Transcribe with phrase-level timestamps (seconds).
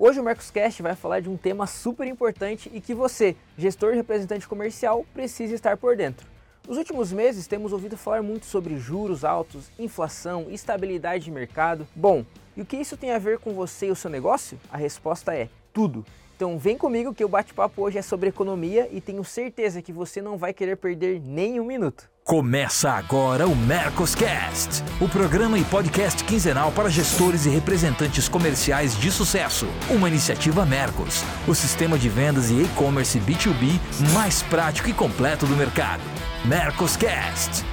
[0.00, 3.96] Hoje o Mercoscast vai falar de um tema super importante e que você, gestor e
[3.96, 6.24] representante comercial, precisa estar por dentro.
[6.68, 11.84] Nos últimos meses temos ouvido falar muito sobre juros altos, inflação, estabilidade de mercado.
[11.96, 12.24] Bom,
[12.56, 14.56] e o que isso tem a ver com você e o seu negócio?
[14.70, 16.06] A resposta é tudo.
[16.38, 20.22] Então vem comigo que o bate-papo hoje é sobre economia e tenho certeza que você
[20.22, 22.08] não vai querer perder nem um minuto.
[22.22, 29.10] Começa agora o Mercoscast, o programa e podcast quinzenal para gestores e representantes comerciais de
[29.10, 29.66] sucesso.
[29.90, 33.80] Uma iniciativa Mercos, o sistema de vendas e e-commerce B2B
[34.14, 36.04] mais prático e completo do mercado.
[36.44, 37.64] Mercoscast.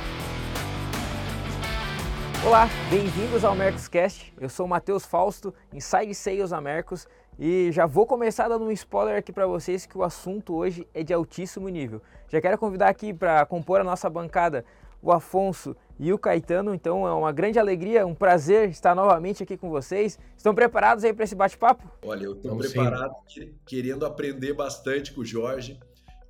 [2.45, 4.31] Olá, bem-vindos ao Mercoscast.
[4.39, 8.71] Eu sou o Matheus Fausto, Inside Sales a Mercos, e já vou começar dando um
[8.71, 12.01] spoiler aqui para vocês que o assunto hoje é de altíssimo nível.
[12.29, 14.65] Já quero convidar aqui para compor a nossa bancada
[15.05, 19.55] o Afonso e o Caetano, então é uma grande alegria, um prazer estar novamente aqui
[19.55, 20.17] com vocês.
[20.35, 21.89] Estão preparados aí para esse bate-papo?
[22.03, 23.53] Olha, eu estou preparado, sim.
[23.67, 25.79] querendo aprender bastante com o Jorge,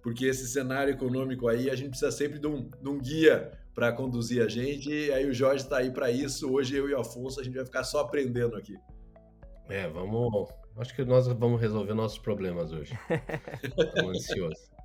[0.04, 3.94] porque esse cenário econômico aí a gente precisa sempre de um, de um guia para
[3.94, 6.52] conduzir a gente, e aí o Jorge está aí para isso.
[6.52, 8.76] Hoje eu e o Afonso a gente vai ficar só aprendendo aqui.
[9.70, 12.98] É, vamos Acho que nós vamos resolver nossos problemas hoje.
[13.64, 14.76] Estou ansioso.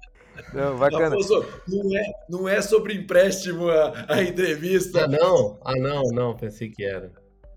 [0.55, 1.09] Não, bacana.
[1.09, 5.05] Afonso, não, é, não é sobre empréstimo a, a entrevista.
[5.05, 5.61] Ah, não?
[5.65, 7.13] Ah, não, não, pensei que era.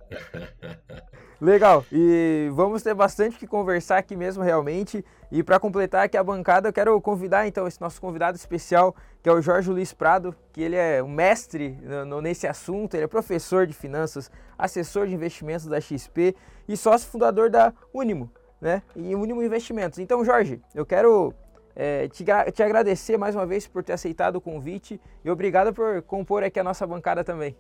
[1.43, 5.03] Legal, e vamos ter bastante que conversar aqui mesmo realmente.
[5.29, 9.27] E para completar aqui a bancada, eu quero convidar então esse nosso convidado especial, que
[9.27, 11.77] é o Jorge Luiz Prado, que ele é um mestre
[12.21, 16.33] nesse assunto, ele é professor de finanças, assessor de investimentos da XP
[16.65, 18.81] e sócio fundador da Unimo, né?
[18.95, 19.99] E Unimo Investimentos.
[19.99, 21.33] Então, Jorge, eu quero
[21.75, 26.03] é, te, te agradecer mais uma vez por ter aceitado o convite e obrigado por
[26.03, 27.53] compor aqui a nossa bancada também.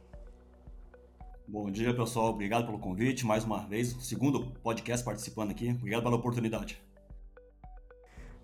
[1.45, 2.29] Bom dia, pessoal.
[2.29, 3.95] Obrigado pelo convite mais uma vez.
[3.99, 5.69] Segundo podcast participando aqui.
[5.71, 6.81] Obrigado pela oportunidade.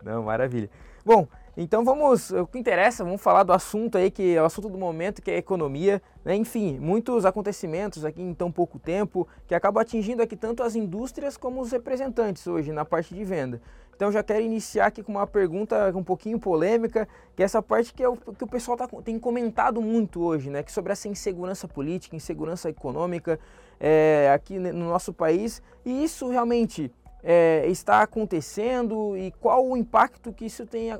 [0.03, 0.69] Não, maravilha.
[1.05, 4.69] Bom, então vamos, o que interessa, vamos falar do assunto aí, que é o assunto
[4.69, 6.01] do momento, que é a economia.
[6.25, 6.35] Né?
[6.35, 11.37] Enfim, muitos acontecimentos aqui em tão pouco tempo, que acabam atingindo aqui tanto as indústrias
[11.37, 13.61] como os representantes hoje na parte de venda.
[13.99, 17.05] Então já quero iniciar aqui com uma pergunta um pouquinho polêmica,
[17.35, 20.49] que é essa parte que, é o, que o pessoal tá, tem comentado muito hoje,
[20.49, 20.63] né?
[20.63, 23.37] Que sobre essa insegurança política, insegurança econômica
[23.77, 25.61] é, aqui no nosso país.
[25.83, 26.89] E isso realmente
[27.21, 30.91] é, está acontecendo e qual o impacto que isso tem,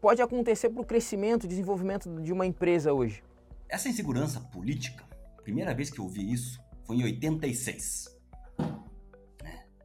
[0.00, 3.22] pode acontecer para o crescimento e desenvolvimento de uma empresa hoje?
[3.68, 5.04] Essa insegurança política,
[5.44, 8.18] primeira vez que eu vi isso foi em 86.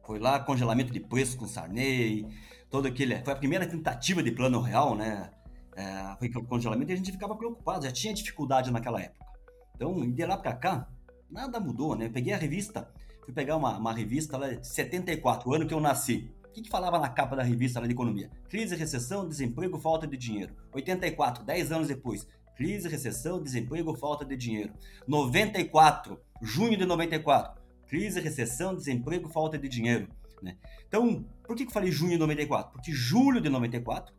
[0.06, 2.26] Foi lá congelamento de preços com Sarney,
[2.70, 3.18] todo aquele.
[3.24, 5.30] Foi a primeira tentativa de plano real, né?
[5.76, 9.26] É, foi congelamento e a gente ficava preocupado, já tinha dificuldade naquela época.
[9.74, 10.88] Então, de lá para cá,
[11.30, 12.08] nada mudou, né?
[12.08, 12.88] peguei a revista,
[13.22, 16.32] fui pegar uma, uma revista lá de 74, o ano que eu nasci.
[16.48, 18.30] O que, que falava na capa da revista lá de economia?
[18.48, 20.54] Crise, recessão, desemprego, falta de dinheiro.
[20.72, 22.26] 84, 10 anos depois.
[22.56, 24.72] Crise, recessão, desemprego, falta de dinheiro.
[25.06, 27.60] 94, junho de 94.
[27.88, 30.08] Crise, recessão, desemprego, falta de dinheiro.
[30.42, 30.56] Né?
[30.86, 32.72] Então, por que, eu falei junho de 94?
[32.72, 34.14] Porque julho de 94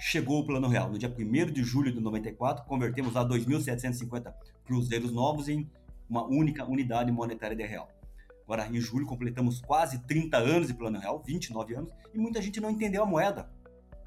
[0.00, 0.90] chegou o Plano Real.
[0.90, 4.32] No dia 1 de julho de 94, convertemos a 2.750
[4.64, 5.70] cruzeiros novos em
[6.08, 7.88] uma única unidade monetária de real.
[8.44, 12.60] Agora, em julho, completamos quase 30 anos de Plano Real, 29 anos, e muita gente
[12.60, 13.50] não entendeu a moeda,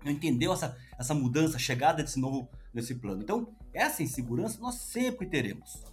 [0.03, 3.23] não entendeu essa, essa mudança, a chegada desse novo nesse plano.
[3.23, 5.84] Então, essa insegurança nós sempre teremos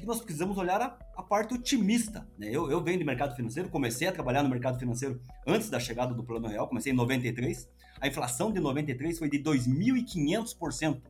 [0.00, 2.26] que nós precisamos olhar a, a parte otimista.
[2.38, 2.48] Né?
[2.50, 6.14] Eu, eu venho do mercado financeiro, comecei a trabalhar no mercado financeiro antes da chegada
[6.14, 7.68] do Plano Real, comecei em 93.
[8.00, 11.00] A inflação de 93 foi de 2.500%.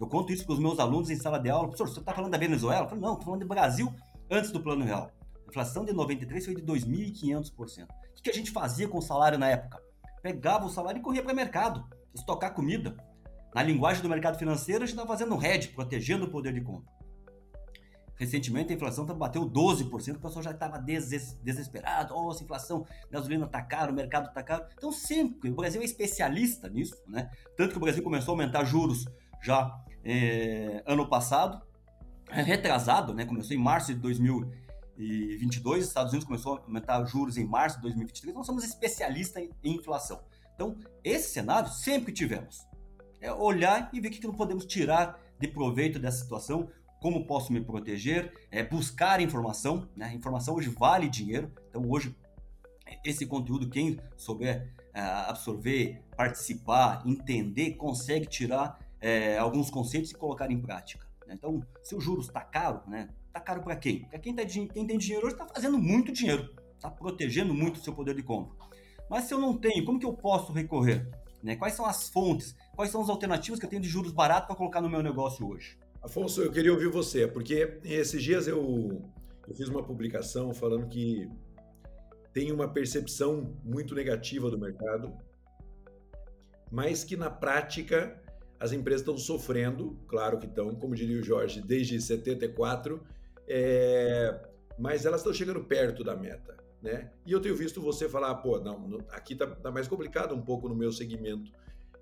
[0.00, 1.68] Eu conto isso para os meus alunos em sala de aula.
[1.68, 2.86] Professor, você está falando da Venezuela?
[2.86, 3.92] Eu falo, não, estou falando do Brasil
[4.30, 5.12] antes do Plano Real.
[5.46, 7.84] A inflação de 93 foi de 2.500%.
[7.84, 9.78] O que a gente fazia com o salário na época?
[10.22, 11.84] Pegava o salário e corria para o mercado,
[12.14, 12.96] estocar comida.
[13.54, 16.60] Na linguagem do mercado financeiro, a gente estava fazendo um hedge, protegendo o poder de
[16.60, 16.88] compra.
[18.20, 22.14] Recentemente a inflação tá, bateu 12%, o pessoal já estava des desesperado.
[22.14, 24.66] Oh, inflação, gasolina está caro, o mercado está caro.
[24.76, 27.30] Então, sempre, o Brasil é especialista nisso, né?
[27.56, 29.06] Tanto que o Brasil começou a aumentar juros
[29.42, 29.74] já
[30.04, 31.62] é, ano passado,
[32.28, 33.24] é, retrasado, né?
[33.24, 37.82] Começou em março de 2022, os Estados Unidos começou a aumentar juros em março de
[37.84, 38.34] 2023.
[38.34, 40.20] Nós somos especialistas em, em inflação.
[40.54, 42.68] Então, esse cenário sempre tivemos.
[43.18, 46.68] É olhar e ver o que não podemos tirar de proveito dessa situação,
[47.00, 50.14] como posso me proteger, é, buscar informação, né?
[50.14, 52.14] Informação hoje vale dinheiro, então hoje
[53.04, 60.50] esse conteúdo, quem souber é, absorver, participar, entender, consegue tirar é, alguns conceitos e colocar
[60.50, 61.06] em prática.
[61.26, 61.34] Né?
[61.34, 63.08] Então, se o juros está caro, né?
[63.28, 64.04] Está caro para quem?
[64.06, 66.52] Para quem, tá, quem tem dinheiro hoje está fazendo muito dinheiro.
[66.74, 68.56] está protegendo muito o seu poder de compra.
[69.08, 71.08] Mas se eu não tenho, como que eu posso recorrer?
[71.42, 71.54] Né?
[71.54, 72.56] Quais são as fontes?
[72.74, 75.48] Quais são as alternativas que eu tenho de juros baratos para colocar no meu negócio
[75.48, 75.78] hoje?
[76.02, 79.02] Afonso, eu queria ouvir você, porque esses dias eu,
[79.46, 81.28] eu fiz uma publicação falando que
[82.32, 85.12] tem uma percepção muito negativa do mercado,
[86.70, 88.18] mas que na prática
[88.58, 93.02] as empresas estão sofrendo, claro que estão, como diria o Jorge, desde 74,
[93.46, 94.40] é,
[94.78, 96.56] mas elas estão chegando perto da meta.
[96.82, 97.10] Né?
[97.26, 100.68] E eu tenho visto você falar, pô, não, aqui tá, tá mais complicado um pouco
[100.68, 101.52] no meu segmento.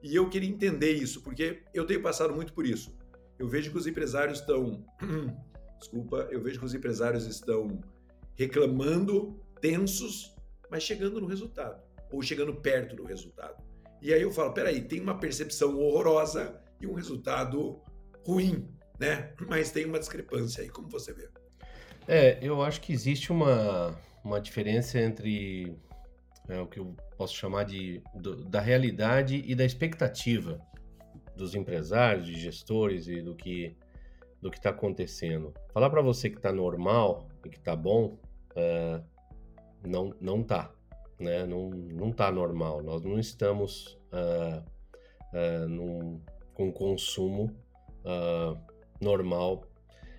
[0.03, 2.97] E eu queria entender isso, porque eu tenho passado muito por isso.
[3.39, 4.85] Eu vejo que os empresários estão.
[5.79, 7.81] Desculpa, eu vejo que os empresários estão
[8.35, 10.35] reclamando, tensos,
[10.71, 11.81] mas chegando no resultado,
[12.11, 13.63] ou chegando perto do resultado.
[14.03, 17.81] E aí eu falo, peraí, tem uma percepção horrorosa e um resultado
[18.27, 18.69] ruim,
[18.99, 19.33] né?
[19.49, 21.29] Mas tem uma discrepância aí, como você vê?
[22.07, 25.77] É, eu acho que existe uma, uma diferença entre
[26.49, 30.61] é, o que eu posso chamar de do, da realidade e da expectativa
[31.39, 33.77] dos empresários, de gestores e do que
[34.41, 35.53] do que está acontecendo.
[35.73, 38.17] Falar para você que está normal e que está bom,
[38.55, 39.01] é,
[39.85, 40.71] não não tá,
[41.19, 41.47] né?
[41.47, 42.83] Não não tá normal.
[42.83, 44.63] Nós não estamos uh,
[45.33, 46.21] uh, num,
[46.55, 47.51] com consumo
[48.05, 48.57] uh,
[49.01, 49.65] normal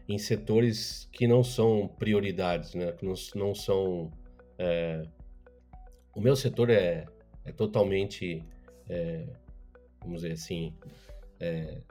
[0.07, 2.91] em setores que não são prioridades, né?
[2.93, 4.11] Que não, não são.
[6.13, 7.05] O meu setor é,
[7.45, 8.43] é totalmente,
[8.89, 9.25] é,
[10.01, 10.73] vamos dizer assim,
[11.39, 11.81] é,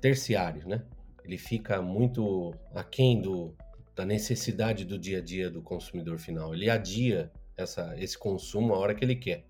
[0.00, 0.84] terciário, né?
[1.24, 3.54] Ele fica muito aquém do,
[3.94, 6.54] da necessidade do dia a dia do consumidor final.
[6.54, 9.44] Ele adia essa, esse consumo a hora que ele quer,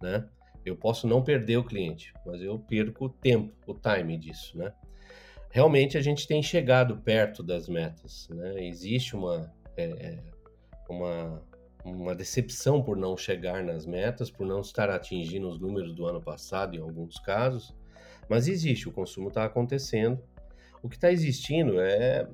[0.00, 0.28] né?
[0.64, 4.72] Eu posso não perder o cliente, mas eu perco o tempo, o time disso, né?
[5.52, 8.26] realmente a gente tem chegado perto das metas.
[8.30, 8.66] Né?
[8.66, 10.18] Existe uma, é, é,
[10.88, 11.42] uma,
[11.84, 16.20] uma decepção por não chegar nas metas, por não estar atingindo os números do ano
[16.20, 17.74] passado em alguns casos,
[18.28, 20.22] mas existe, o consumo está acontecendo.
[20.82, 22.28] O que está existindo é,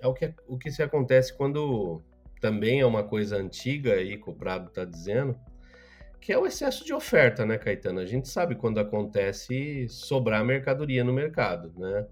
[0.00, 2.02] é o, que, o que se acontece quando
[2.40, 5.38] também é uma coisa antiga aí que o Prado está dizendo,
[6.20, 8.00] que é o excesso de oferta, né, Caetano?
[8.00, 12.06] A gente sabe quando acontece sobrar mercadoria no mercado, né?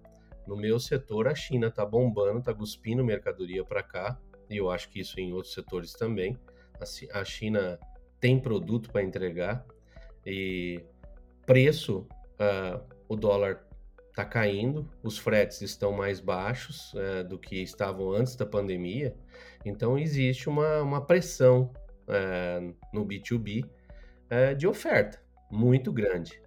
[0.46, 4.18] No meu setor, a China está bombando, está cuspindo mercadoria para cá,
[4.48, 6.36] e eu acho que isso em outros setores também.
[7.12, 7.78] A China
[8.20, 9.64] tem produto para entregar
[10.24, 10.80] e
[11.44, 12.06] preço,
[12.40, 13.66] uh, o dólar
[14.08, 19.14] está caindo, os fretes estão mais baixos uh, do que estavam antes da pandemia,
[19.64, 21.70] então existe uma, uma pressão
[22.08, 23.68] uh, no B2B
[24.30, 25.20] eh, de oferta
[25.50, 26.40] muito grande.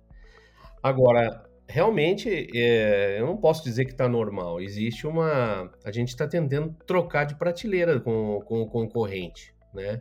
[0.81, 4.59] Agora, realmente, é, eu não posso dizer que está normal.
[4.59, 5.71] Existe uma.
[5.85, 9.99] A gente está tentando trocar de prateleira com, com o concorrente, né?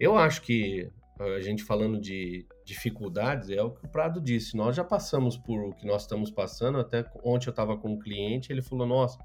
[0.00, 4.56] Eu acho que a gente falando de dificuldades é o que o Prado disse.
[4.56, 6.78] Nós já passamos por o que nós estamos passando.
[6.78, 9.18] Até ontem eu estava com um cliente, ele falou: Nossa,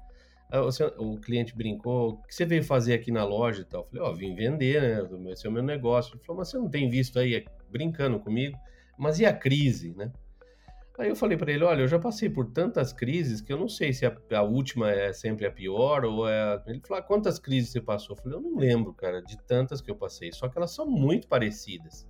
[0.50, 0.62] ah,
[0.98, 3.82] o cliente brincou, o que você veio fazer aqui na loja e tal?
[3.82, 5.32] Eu falei: Ó, oh, vim vender, né?
[5.32, 6.14] Esse é o meu negócio.
[6.14, 8.56] Ele falou: Mas você não tem visto aí brincando comigo?
[8.96, 10.12] Mas e a crise, né?
[10.98, 13.66] Aí eu falei para ele, olha, eu já passei por tantas crises que eu não
[13.66, 16.62] sei se a, a última é sempre a pior ou é...
[16.66, 18.14] Ele falou, ah, quantas crises você passou?
[18.14, 20.86] Eu falei, eu não lembro, cara, de tantas que eu passei, só que elas são
[20.86, 22.06] muito parecidas,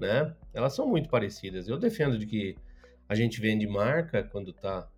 [0.00, 0.34] né?
[0.52, 1.68] Elas são muito parecidas.
[1.68, 2.56] Eu defendo de que
[3.08, 4.88] a gente vende marca quando tá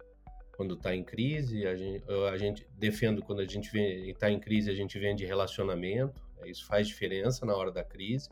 [0.57, 3.71] quando está em crise, a gente, a gente defendo quando a gente
[4.09, 8.31] está em crise, a gente vende relacionamento, isso faz diferença na hora da crise.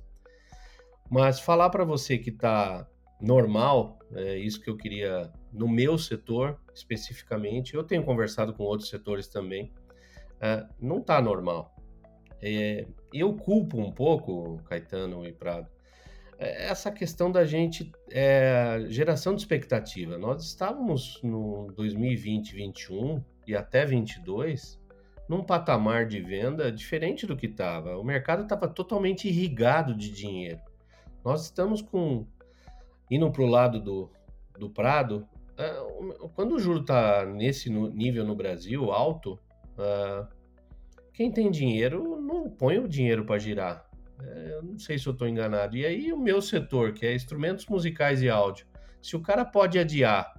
[1.11, 2.89] Mas falar para você que está
[3.21, 7.75] normal, é isso que eu queria no meu setor especificamente.
[7.75, 9.71] Eu tenho conversado com outros setores também,
[10.41, 11.75] é, não está normal.
[12.41, 15.69] É, eu culpo um pouco, Caetano e Prado,
[16.39, 20.19] essa questão da gente, é, geração de expectativa.
[20.19, 24.83] Nós estávamos no 2020, 2021 e até 22
[25.29, 27.97] num patamar de venda diferente do que estava.
[27.97, 30.61] O mercado estava totalmente irrigado de dinheiro.
[31.25, 32.27] Nós estamos com
[33.11, 34.11] indo para o lado do,
[34.59, 35.27] do Prado,
[35.59, 39.39] uh, quando o juro está nesse nível no Brasil, alto,
[39.79, 40.27] uh,
[41.13, 43.84] quem tem dinheiro não põe o dinheiro para girar.
[44.19, 45.77] Uh, eu não sei se eu estou enganado.
[45.77, 48.67] E aí o meu setor, que é instrumentos musicais e áudio,
[49.03, 50.35] se o cara pode adiar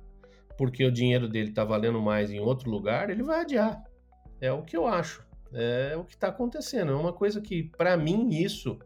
[0.57, 3.83] porque o dinheiro dele está valendo mais em outro lugar, ele vai adiar.
[4.39, 5.25] É o que eu acho.
[5.53, 6.91] É o que está acontecendo.
[6.91, 8.79] É uma coisa que, para mim, isso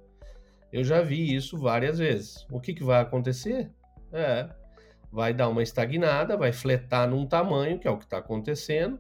[0.72, 2.46] eu já vi isso várias vezes.
[2.51, 3.72] O que, que vai acontecer?
[4.12, 4.50] É,
[5.12, 9.00] vai dar uma estagnada, vai fletar num tamanho, que é o que está acontecendo,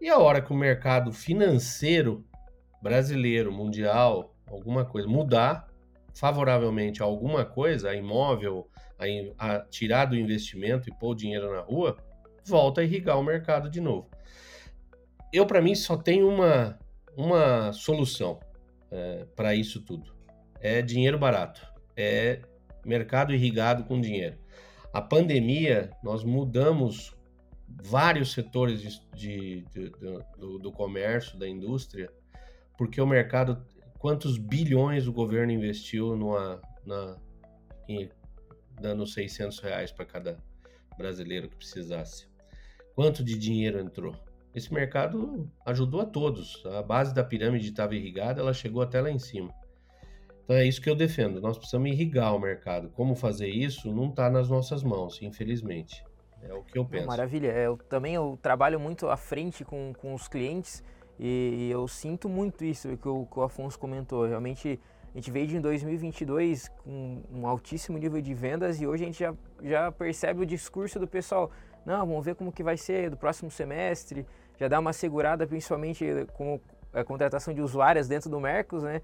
[0.00, 2.24] e a hora que o mercado financeiro
[2.80, 5.72] brasileiro, mundial, alguma coisa, mudar
[6.14, 8.68] favoravelmente alguma coisa, a imóvel,
[8.98, 11.96] a, a tirar do investimento e pôr o dinheiro na rua,
[12.44, 14.10] volta a irrigar o mercado de novo.
[15.32, 16.78] Eu, para mim, só tem uma,
[17.16, 18.38] uma solução
[18.90, 20.14] é, para isso tudo.
[20.60, 21.66] É dinheiro barato.
[21.96, 22.42] É
[22.84, 24.36] mercado irrigado com dinheiro.
[24.92, 27.16] A pandemia, nós mudamos
[27.66, 29.90] vários setores de, de, de,
[30.36, 32.10] do, do comércio, da indústria,
[32.76, 33.64] porque o mercado,
[34.02, 37.16] quantos bilhões o governo investiu numa, na,
[37.88, 38.10] em,
[38.80, 40.36] dando 600 reais para cada
[40.98, 42.26] brasileiro que precisasse?
[42.96, 44.16] Quanto de dinheiro entrou?
[44.52, 46.66] Esse mercado ajudou a todos.
[46.66, 49.54] A base da pirâmide estava irrigada, ela chegou até lá em cima.
[50.42, 51.40] Então é isso que eu defendo.
[51.40, 52.90] Nós precisamos irrigar o mercado.
[52.90, 56.04] Como fazer isso não está nas nossas mãos, infelizmente.
[56.42, 57.06] É o que eu penso.
[57.06, 57.52] Maravilha.
[57.52, 60.82] É, eu também eu trabalho muito à frente com, com os clientes
[61.24, 64.26] e, eu sinto muito isso que o, que o Afonso comentou.
[64.26, 64.80] Realmente
[65.14, 69.20] a gente veio de 2022 com um altíssimo nível de vendas e hoje a gente
[69.20, 71.48] já, já percebe o discurso do pessoal.
[71.86, 74.26] Não, vamos ver como que vai ser do próximo semestre.
[74.58, 76.58] Já dá uma segurada, principalmente com
[76.92, 79.00] a contratação de usuários dentro do Mercos, né?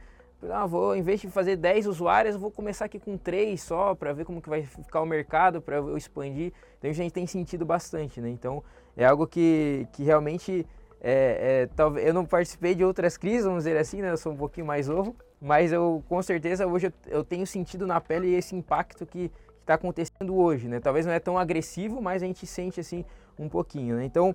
[0.51, 4.13] Ah, vou, em vez de fazer 10 usuários, vou começar aqui com 3 só para
[4.13, 6.53] ver como que vai ficar o mercado, para eu expandir.
[6.79, 8.29] Então a gente tem sentido bastante, né?
[8.29, 8.63] Então
[8.97, 10.65] é algo que, que realmente
[11.01, 14.11] é, é, talvez eu não participei de outras crises, vamos dizer assim, né?
[14.11, 17.87] Eu sou um pouquinho mais novo, mas eu com certeza hoje eu, eu tenho sentido
[17.87, 20.81] na pele esse impacto que está acontecendo hoje, né?
[20.81, 23.05] Talvez não é tão agressivo, mas a gente sente assim
[23.39, 24.05] um pouquinho, né?
[24.05, 24.35] Então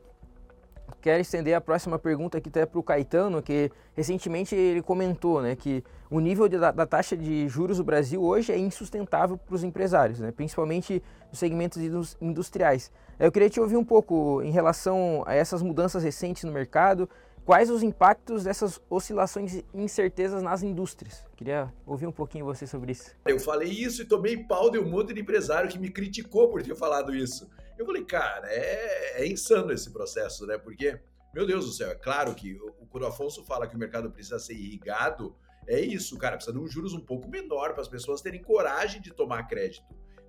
[1.02, 5.56] quero estender a próxima pergunta aqui até para o Caetano, que recentemente ele comentou né,
[5.56, 9.56] que o nível de, da, da, taxa de juros do Brasil hoje é insustentável para
[9.56, 12.92] os empresários, né, principalmente nos segmentos industriais.
[13.20, 17.08] Eu queria te ouvir um pouco em relação a essas mudanças recentes no mercado,
[17.46, 21.24] quais os impactos dessas oscilações e incertezas nas indústrias.
[21.36, 23.16] Queria ouvir um pouquinho você sobre isso.
[23.26, 26.64] Eu falei isso e tomei pau de um monte de empresário que me criticou por
[26.64, 27.50] ter falado isso.
[27.78, 30.58] Eu falei, cara, é, é insano esse processo, né?
[30.58, 31.00] Porque,
[31.34, 32.58] meu Deus do céu, é claro que
[32.90, 35.36] quando o Afonso fala que o mercado precisa ser irrigado,
[35.68, 39.02] é isso, cara, precisa de um juros um pouco menor para as pessoas terem coragem
[39.02, 39.86] de tomar crédito.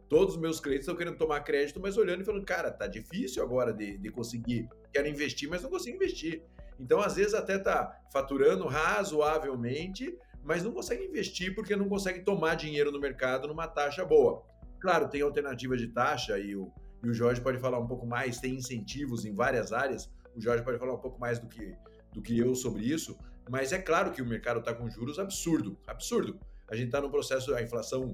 [0.08, 3.42] Todos os meus clientes estão querendo tomar crédito, mas olhando e falando, cara, tá difícil
[3.42, 4.68] agora de, de conseguir.
[4.92, 6.42] Quero investir, mas não consigo investir.
[6.78, 12.54] Então, às vezes, até tá faturando razoavelmente, mas não consegue investir porque não consegue tomar
[12.54, 14.44] dinheiro no mercado numa taxa boa.
[14.80, 16.70] Claro, tem alternativa de taxa e o,
[17.02, 20.62] e o Jorge pode falar um pouco mais, tem incentivos em várias áreas, o Jorge
[20.62, 21.74] pode falar um pouco mais do que,
[22.12, 23.16] do que eu sobre isso,
[23.48, 26.38] mas é claro que o mercado está com juros absurdo, absurdo.
[26.68, 28.12] A gente está no processo da inflação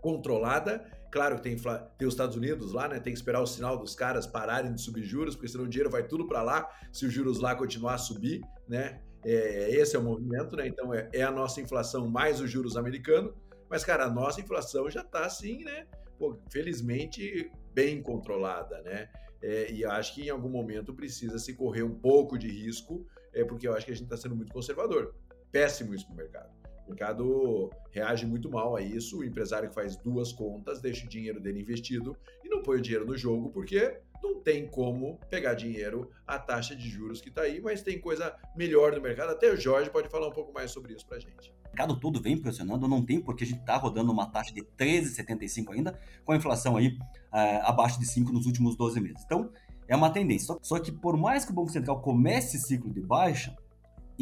[0.00, 3.00] controlada, claro que tem, tem os Estados Unidos lá, né?
[3.00, 5.90] Tem que esperar o sinal dos caras pararem de subir juros, porque senão o dinheiro
[5.90, 9.00] vai tudo para lá, se os juros lá continuar a subir, né?
[9.24, 10.66] É, esse é o movimento, né?
[10.66, 13.34] Então é, é a nossa inflação mais os juros americanos,
[13.68, 15.86] mas cara, a nossa inflação já está assim, né?
[16.18, 19.08] Pô, felizmente bem controlada, né?
[19.42, 23.44] É, e acho que em algum momento precisa se correr um pouco de risco, é
[23.44, 25.14] porque eu acho que a gente está sendo muito conservador.
[25.50, 26.59] Péssimo isso para o mercado.
[26.90, 29.20] O mercado reage muito mal a isso.
[29.20, 32.80] O empresário que faz duas contas deixa o dinheiro dele investido e não põe o
[32.80, 37.42] dinheiro no jogo porque não tem como pegar dinheiro a taxa de juros que está
[37.42, 39.30] aí, mas tem coisa melhor no mercado.
[39.30, 41.50] Até o Jorge pode falar um pouco mais sobre isso para gente.
[41.64, 44.62] O mercado todo vem pressionando, não tem porque a gente está rodando uma taxa de
[44.76, 49.22] 13,75 ainda, com a inflação aí uh, abaixo de 5 nos últimos 12 meses.
[49.24, 49.50] Então,
[49.86, 50.56] é uma tendência.
[50.60, 53.56] Só que por mais que o Banco Central comece esse ciclo de baixa,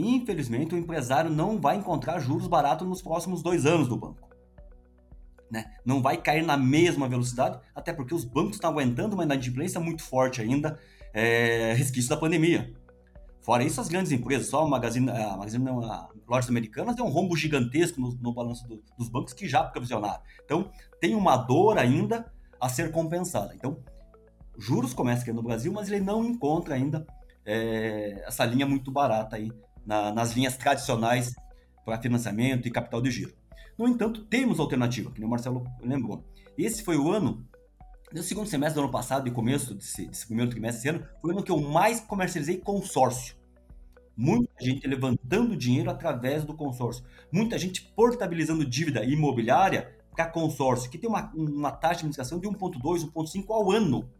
[0.02, 4.28] infelizmente o empresário não vai encontrar juros baratos nos próximos dois anos do banco.
[5.50, 5.64] Né?
[5.84, 10.02] Não vai cair na mesma velocidade, até porque os bancos estão aguentando uma inadimplência muito
[10.02, 10.78] forte ainda,
[11.12, 12.72] é, resquício da pandemia.
[13.40, 17.02] Fora isso, as grandes empresas, só a Magazine, a Magazine não, a lojas americanas tem
[17.02, 20.20] um rombo gigantesco no, no balanço do, dos bancos que já provisionaram.
[20.44, 23.54] Então, tem uma dor ainda a ser compensada.
[23.54, 23.78] Então,
[24.58, 27.06] juros começam aqui no Brasil, mas ele não encontra ainda
[27.46, 29.50] é, essa linha muito barata aí
[29.88, 31.34] na, nas linhas tradicionais
[31.82, 33.32] para financiamento e capital de giro.
[33.78, 36.22] No entanto, temos alternativa, que o Marcelo lembrou.
[36.58, 37.46] Esse foi o ano,
[38.12, 41.30] no segundo semestre do ano passado e começo desse, desse primeiro trimestre desse ano, foi
[41.30, 43.34] o ano que eu mais comercializei consórcio.
[44.14, 47.04] Muita gente levantando dinheiro através do consórcio.
[47.32, 52.46] Muita gente portabilizando dívida imobiliária para consórcio, que tem uma, uma taxa de administração de
[52.48, 54.10] 1,2, 1,5 ao ano.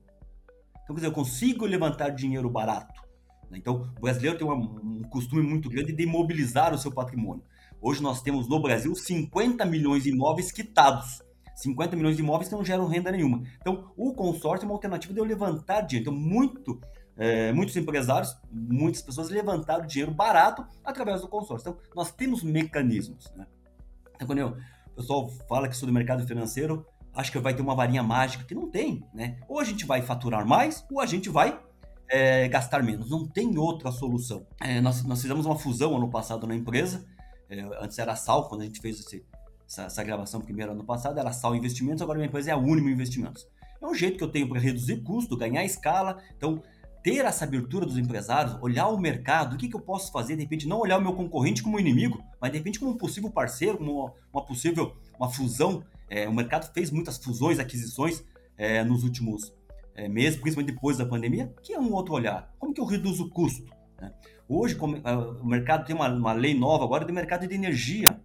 [0.71, 3.08] Então, quer dizer, eu consigo levantar dinheiro barato.
[3.51, 3.59] Né?
[3.59, 7.43] Então, o brasileiro tem uma, um costume muito grande de imobilizar o seu patrimônio.
[7.81, 11.23] Hoje nós temos no Brasil 50 milhões de imóveis quitados.
[11.55, 13.43] 50 milhões de imóveis que não geram renda nenhuma.
[13.61, 16.11] Então, o consórcio é uma alternativa de eu levantar dinheiro.
[16.11, 16.81] Então, muito
[17.19, 21.69] é, muitos empresários, muitas pessoas levantaram dinheiro barato através do consórcio.
[21.69, 23.31] Então, nós temos mecanismos.
[23.35, 23.45] Né?
[24.15, 24.57] Então, quando eu,
[24.93, 28.45] o pessoal fala que sou do mercado financeiro, acho que vai ter uma varinha mágica,
[28.45, 29.05] que não tem.
[29.13, 29.37] Né?
[29.49, 31.59] Ou a gente vai faturar mais, ou a gente vai
[32.09, 33.11] é, gastar menos.
[33.11, 34.47] Não tem outra solução.
[34.61, 37.05] É, nós, nós, fizemos uma fusão ano passado na empresa.
[37.49, 39.25] É, antes era a Sal, quando a gente fez esse,
[39.67, 42.57] essa, essa, gravação primeiro ano passado, era a Sal Investimentos, agora minha empresa é a
[42.57, 43.47] Unimo Investimentos.
[43.81, 46.19] É um jeito que eu tenho para reduzir custo, ganhar escala.
[46.37, 46.63] Então,
[47.03, 50.43] ter essa abertura dos empresários, olhar o mercado, o que, que eu posso fazer, de
[50.43, 53.79] repente não olhar o meu concorrente como inimigo, mas de repente como um possível parceiro,
[53.79, 55.85] como uma, uma possível uma fusão.
[56.11, 58.25] É, o mercado fez muitas fusões, aquisições
[58.57, 59.53] é, nos últimos
[59.99, 62.55] é, meses, principalmente depois da pandemia, que é um outro olhar.
[62.57, 63.65] Como que eu reduzo o custo?
[64.01, 64.13] Né?
[64.49, 68.21] Hoje como, o mercado tem uma, uma lei nova agora de mercado de energia.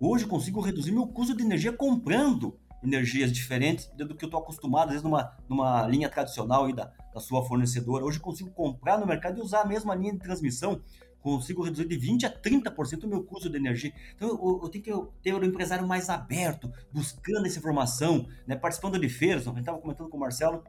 [0.00, 4.40] Hoje eu consigo reduzir meu custo de energia comprando energias diferentes do que eu estou
[4.40, 8.02] acostumado, às vezes numa, numa linha tradicional aí da, da sua fornecedora.
[8.02, 10.80] Hoje eu consigo comprar no mercado e usar a mesma linha de transmissão,
[11.20, 13.92] consigo reduzir de 20% a 30% o meu custo de energia.
[14.16, 18.98] Então eu, eu, tenho que ter um empresário mais aberto, buscando essa informação, né, participando
[18.98, 19.46] de feiras.
[19.46, 20.64] A gente estava comentando com o Marcelo,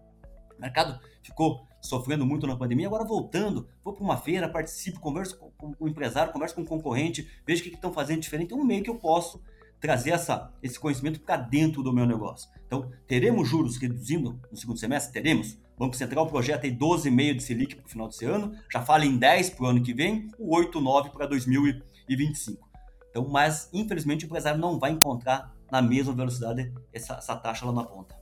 [0.61, 5.35] o mercado ficou sofrendo muito na pandemia, agora voltando, vou para uma feira, participo, converso
[5.57, 8.63] com, o empresário, converso com o concorrente, vejo o que estão fazendo diferente, é um
[8.63, 9.41] meio que eu posso
[9.79, 12.47] trazer essa, esse conhecimento para dentro do meu negócio.
[12.67, 15.11] Então, teremos juros reduzindo no segundo semestre?
[15.11, 15.57] Teremos.
[15.75, 19.03] O Banco Central projeta aí 12,5% de Selic para o final desse ano, já fala
[19.03, 22.69] em 10% para o ano que vem, o 8,9% para 2025.
[23.09, 27.71] Então, mas, infelizmente, o empresário não vai encontrar na mesma velocidade essa, essa taxa lá
[27.71, 28.20] na ponta.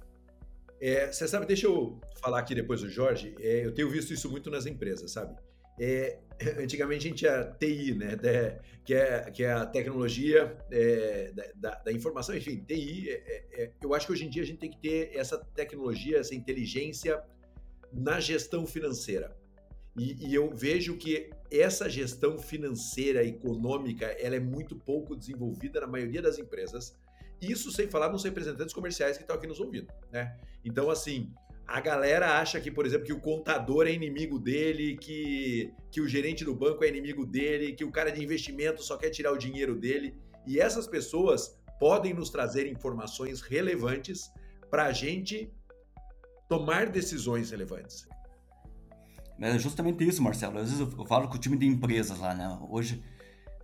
[0.81, 4.29] É, você sabe, deixa eu falar aqui depois do Jorge, é, eu tenho visto isso
[4.29, 5.35] muito nas empresas, sabe?
[5.79, 6.19] É,
[6.61, 8.17] antigamente a gente tinha TI, né?
[8.83, 13.09] que, é, que é a tecnologia é, da, da, informação, enfim, TI.
[13.09, 15.37] É, é, é, eu acho que hoje em dia a gente tem que ter essa
[15.53, 17.21] tecnologia, essa inteligência
[17.91, 19.35] na gestão financeira.
[19.97, 25.87] E, e eu vejo que essa gestão financeira, econômica, ela é muito pouco desenvolvida na
[25.87, 26.95] maioria das empresas.
[27.41, 30.37] Isso sem falar nos representantes comerciais que estão aqui nos ouvindo, né?
[30.63, 31.31] Então, assim,
[31.65, 36.07] a galera acha que, por exemplo, que o contador é inimigo dele, que, que o
[36.07, 39.37] gerente do banco é inimigo dele, que o cara de investimento só quer tirar o
[39.37, 40.17] dinheiro dele.
[40.45, 44.31] E essas pessoas podem nos trazer informações relevantes
[44.69, 45.53] para a gente
[46.49, 48.07] tomar decisões relevantes.
[49.39, 50.57] É justamente isso, Marcelo.
[50.57, 52.59] Às vezes eu falo com o time de empresas lá, né?
[52.69, 53.01] Hoje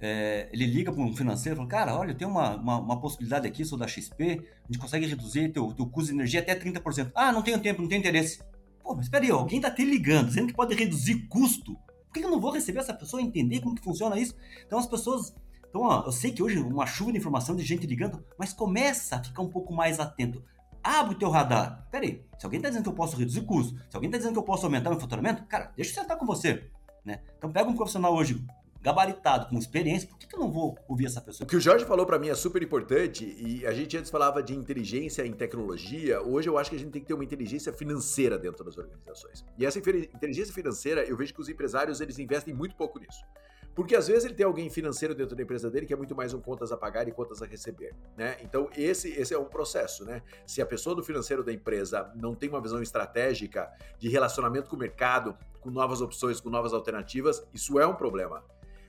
[0.01, 3.47] é, ele liga para um financeiro e fala, cara, olha, tem uma, uma, uma, possibilidade
[3.47, 7.11] aqui, sou da XP, a gente consegue reduzir teu, teu custo de energia até 30%.
[7.15, 8.39] Ah, não tenho tempo, não tenho interesse.
[8.83, 11.75] Pô, mas espera aí, alguém está te ligando, dizendo que pode reduzir custo.
[11.75, 14.35] Por que eu não vou receber essa pessoa entender como que funciona isso?
[14.65, 15.33] Então as pessoas...
[15.69, 19.17] Então, ó, eu sei que hoje uma chuva de informação de gente ligando, mas começa
[19.17, 20.41] a ficar um pouco mais atento.
[20.81, 21.87] Abre o teu radar.
[21.91, 24.33] Pera aí, se alguém está dizendo que eu posso reduzir custo, se alguém está dizendo
[24.33, 26.69] que eu posso aumentar meu faturamento, cara, deixa eu sentar com você.
[27.03, 27.21] Né?
[27.37, 28.45] Então pega um profissional hoje
[28.85, 31.43] gabaritado, com experiência, por que, que eu não vou ouvir essa pessoa?
[31.43, 34.43] O que o Jorge falou para mim é super importante e a gente antes falava
[34.43, 37.73] de inteligência em tecnologia, hoje eu acho que a gente tem que ter uma inteligência
[37.73, 39.43] financeira dentro das organizações.
[39.57, 43.25] E essa inteligência financeira, eu vejo que os empresários eles investem muito pouco nisso.
[43.73, 46.33] Porque às vezes ele tem alguém financeiro dentro da empresa dele que é muito mais
[46.33, 48.37] um contas a pagar e contas a receber, né?
[48.41, 50.21] Então esse, esse é um processo, né?
[50.45, 53.69] Se a pessoa do financeiro da empresa não tem uma visão estratégica
[53.99, 58.43] de relacionamento com o mercado, com novas opções, com novas alternativas, isso é um problema.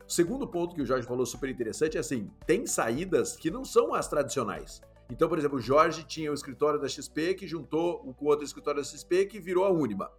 [0.06, 3.64] O segundo ponto que o Jorge falou super interessante é assim: tem saídas que não
[3.64, 4.80] são as tradicionais.
[5.10, 8.44] Então, por exemplo, o Jorge tinha o escritório da XP que juntou com o outro
[8.44, 10.10] escritório da XP que virou a Unima.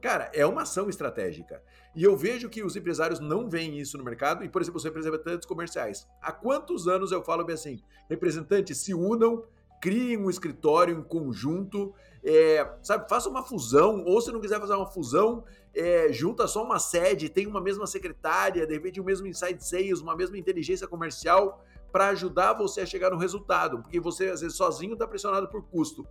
[0.00, 1.62] Cara, é uma ação estratégica.
[1.94, 4.84] E eu vejo que os empresários não veem isso no mercado, e, por exemplo, os
[4.84, 6.06] representantes comerciais.
[6.22, 9.44] Há quantos anos eu falo bem assim: representantes se unam,
[9.80, 14.74] criem um escritório em conjunto, é, sabe, faça uma fusão, ou se não quiser fazer
[14.74, 15.44] uma fusão,
[15.74, 20.00] é, junta só uma sede, tem uma mesma secretária, de repente o mesmo inside sales,
[20.00, 24.56] uma mesma inteligência comercial para ajudar você a chegar no resultado, porque você às vezes
[24.56, 26.06] sozinho está pressionado por custo.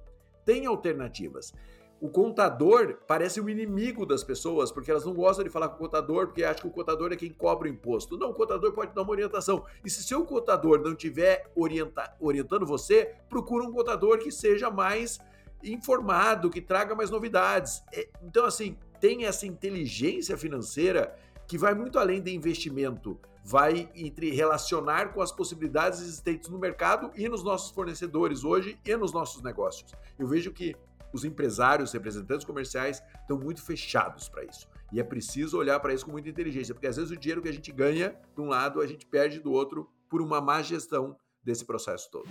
[0.45, 1.53] Tem alternativas.
[2.01, 5.79] O contador parece o inimigo das pessoas, porque elas não gostam de falar com o
[5.79, 8.17] contador, porque acham que o contador é quem cobra o imposto.
[8.17, 9.65] Não, o contador pode dar uma orientação.
[9.83, 15.19] E se seu contador não estiver orienta orientando você, procura um contador que seja mais
[15.61, 17.83] informado, que traga mais novidades.
[17.93, 21.15] É, então, assim, tem essa inteligência financeira
[21.47, 27.11] que vai muito além de investimento, vai entre relacionar com as possibilidades existentes no mercado
[27.15, 29.95] e nos nossos fornecedores hoje e nos nossos negócios.
[30.17, 30.75] Eu vejo que
[31.11, 34.67] os empresários, representantes comerciais estão muito fechados para isso.
[34.91, 37.49] E é preciso olhar para isso com muita inteligência, porque às vezes o dinheiro que
[37.49, 41.15] a gente ganha de um lado, a gente perde do outro por uma má gestão
[41.43, 42.27] desse processo todo.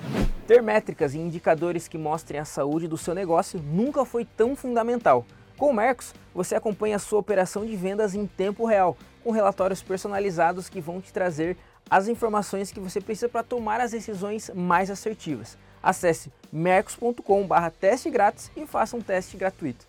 [0.47, 5.27] Ter métricas e indicadores que mostrem a saúde do seu negócio nunca foi tão fundamental
[5.59, 9.83] Com o Mercos, você acompanha a sua operação de vendas em tempo real, com relatórios
[9.83, 11.57] personalizados que vão te trazer
[11.91, 15.59] as informações que você precisa para tomar as decisões mais assertivas.
[15.83, 19.85] Acesse mercos.com/barra teste grátis e faça um teste gratuito.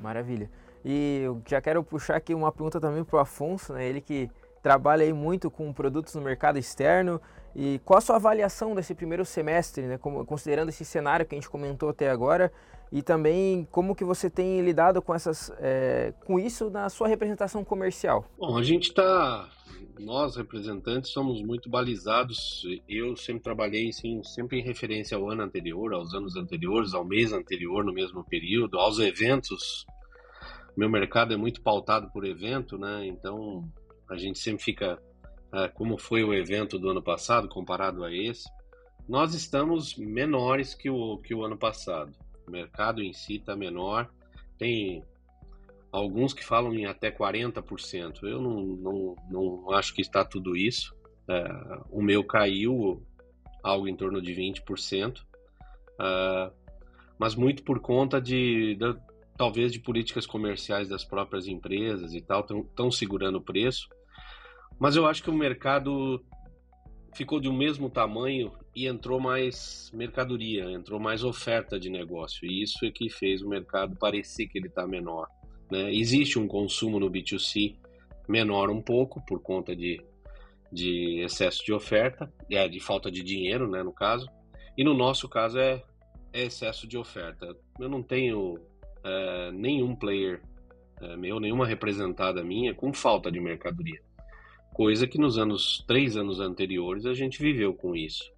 [0.00, 0.48] Maravilha.
[0.82, 3.86] E eu já quero puxar aqui uma pergunta também para o Afonso, né?
[3.86, 4.30] ele que
[4.62, 7.20] trabalha aí muito com produtos no mercado externo.
[7.54, 9.98] E qual a sua avaliação desse primeiro semestre, né?
[9.98, 12.50] Como, considerando esse cenário que a gente comentou até agora,
[12.92, 17.64] e também como que você tem lidado com essas, é, com isso na sua representação
[17.64, 18.24] comercial?
[18.36, 19.48] Bom, a gente está,
[19.98, 22.62] nós representantes somos muito balizados.
[22.88, 27.32] Eu sempre trabalhei sim, sempre em referência ao ano anterior, aos anos anteriores, ao mês
[27.32, 29.86] anterior, no mesmo período, aos eventos.
[30.76, 33.06] Meu mercado é muito pautado por evento, né?
[33.06, 33.68] Então
[34.08, 35.00] a gente sempre fica
[35.52, 38.48] é, como foi o evento do ano passado comparado a esse.
[39.08, 42.12] Nós estamos menores que o, que o ano passado.
[42.50, 44.10] O mercado em si está menor.
[44.58, 45.04] Tem
[45.92, 48.24] alguns que falam em até 40%.
[48.24, 50.92] Eu não, não, não acho que está tudo isso.
[51.28, 51.44] É,
[51.90, 53.06] o meu caiu
[53.62, 55.20] algo em torno de 20%,
[56.00, 56.50] é,
[57.16, 58.96] mas muito por conta de, de,
[59.36, 63.88] talvez de políticas comerciais das próprias empresas e tal, estão segurando o preço.
[64.76, 66.20] Mas eu acho que o mercado
[67.12, 72.46] ficou de um mesmo tamanho e entrou mais mercadoria, entrou mais oferta de negócio.
[72.46, 75.28] E isso é que fez o mercado parecer que ele está menor.
[75.70, 75.92] Né?
[75.92, 77.76] Existe um consumo no B2C
[78.28, 80.00] menor um pouco por conta de,
[80.70, 84.28] de excesso de oferta, é, de falta de dinheiro, né, no caso.
[84.76, 85.82] E no nosso caso é,
[86.32, 87.56] é excesso de oferta.
[87.78, 88.58] Eu não tenho
[89.02, 90.40] é, nenhum player
[91.00, 94.00] é, meu, nenhuma representada minha com falta de mercadoria
[94.80, 98.32] coisa que nos anos três anos anteriores a gente viveu com isso.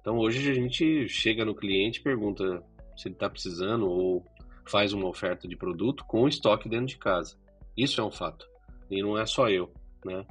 [0.00, 2.62] Então hoje a gente chega no cliente, pergunta
[2.96, 4.24] se ele está precisando ou
[4.64, 7.36] faz uma oferta de produto com estoque dentro de casa.
[7.76, 8.48] Isso é um fato
[8.88, 9.68] e não é só eu,
[10.04, 10.24] né?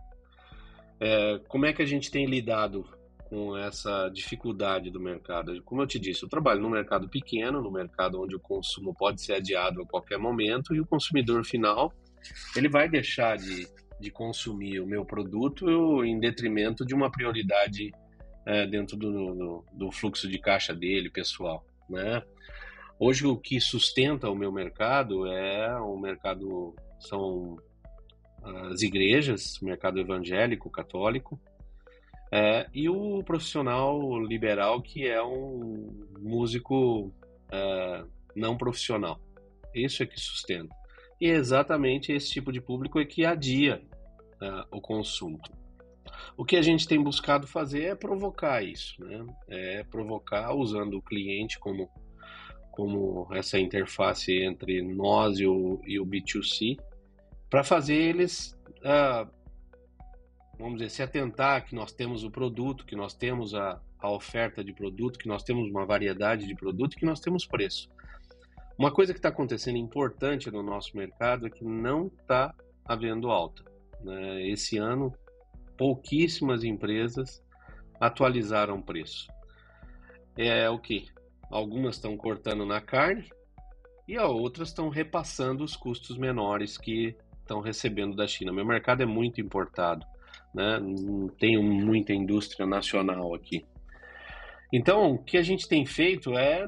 [0.97, 2.87] É, como é que a gente tem lidado
[3.27, 5.61] com essa dificuldade do mercado?
[5.63, 9.21] Como eu te disse, eu trabalho no mercado pequeno, no mercado onde o consumo pode
[9.21, 11.91] ser adiado a qualquer momento e o consumidor final
[12.55, 13.67] ele vai deixar de
[13.99, 17.91] de consumir o meu produto em detrimento de uma prioridade
[18.45, 22.23] é, dentro do, do, do, fluxo de caixa dele, pessoal, né?
[22.97, 27.57] Hoje o que sustenta o meu mercado é o mercado são
[28.71, 31.39] as igrejas, o mercado evangélico, católico,
[32.31, 37.11] é, e o profissional liberal que é um músico
[37.51, 38.03] é,
[38.35, 39.19] não profissional.
[39.73, 40.75] Isso é que sustenta.
[41.19, 43.81] E é exatamente esse tipo de público é que adia
[44.41, 45.39] uh, o consumo.
[46.35, 49.25] O que a gente tem buscado fazer é provocar isso, né?
[49.47, 51.89] É provocar usando o cliente como,
[52.71, 56.77] como essa interface entre nós e o, e o B2C
[57.49, 59.29] para fazer eles, uh,
[60.57, 64.63] vamos dizer, se atentar que nós temos o produto, que nós temos a, a oferta
[64.63, 67.89] de produto, que nós temos uma variedade de produto, que nós temos preço.
[68.77, 72.53] Uma coisa que está acontecendo importante no nosso mercado é que não está
[72.85, 73.68] havendo alta.
[74.03, 74.47] Né?
[74.47, 75.13] Esse ano,
[75.77, 77.43] pouquíssimas empresas
[77.99, 79.27] atualizaram o preço.
[80.37, 81.07] É o que?
[81.51, 83.29] Algumas estão cortando na carne
[84.07, 88.53] e as outras estão repassando os custos menores que estão recebendo da China.
[88.53, 90.05] Meu mercado é muito importado,
[90.53, 90.79] né?
[90.79, 93.65] não tenho muita indústria nacional aqui.
[94.71, 96.65] Então, o que a gente tem feito é,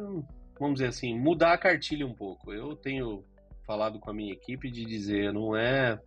[0.59, 2.51] vamos dizer assim, mudar a cartilha um pouco.
[2.53, 3.23] Eu tenho
[3.65, 5.99] falado com a minha equipe de dizer, não é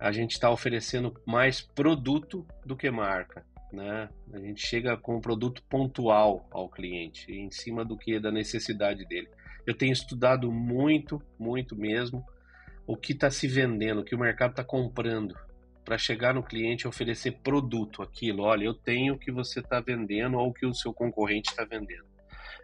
[0.00, 3.44] a gente está oferecendo mais produto do que marca.
[3.70, 4.08] Né?
[4.32, 9.04] A gente chega com um produto pontual ao cliente, em cima do que da necessidade
[9.06, 9.28] dele.
[9.66, 12.24] Eu tenho estudado muito, muito mesmo,
[12.86, 15.36] o que está se vendendo, o que o mercado está comprando,
[15.84, 18.42] para chegar no cliente e oferecer produto, aquilo.
[18.42, 21.64] Olha, eu tenho o que você está vendendo ou o que o seu concorrente está
[21.64, 22.06] vendendo.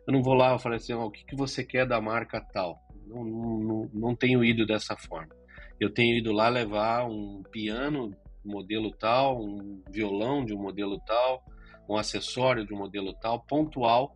[0.07, 2.83] Eu não vou lá falar assim, o que, que você quer da marca tal.
[3.07, 5.35] Não, não, não tenho ido dessa forma.
[5.78, 11.44] Eu tenho ido lá levar um piano modelo tal, um violão de um modelo tal,
[11.88, 14.12] um acessório de um modelo tal, pontual,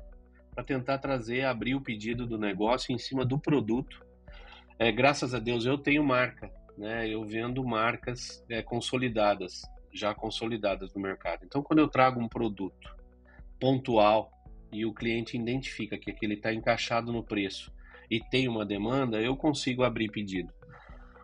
[0.54, 4.04] para tentar trazer, abrir o pedido do negócio em cima do produto.
[4.78, 7.08] É, graças a Deus eu tenho marca, né?
[7.08, 11.44] Eu vendo marcas é, consolidadas, já consolidadas no mercado.
[11.44, 12.96] Então, quando eu trago um produto
[13.60, 14.30] pontual
[14.72, 17.72] e o cliente identifica que aquele está encaixado no preço
[18.10, 20.52] e tem uma demanda, eu consigo abrir pedido.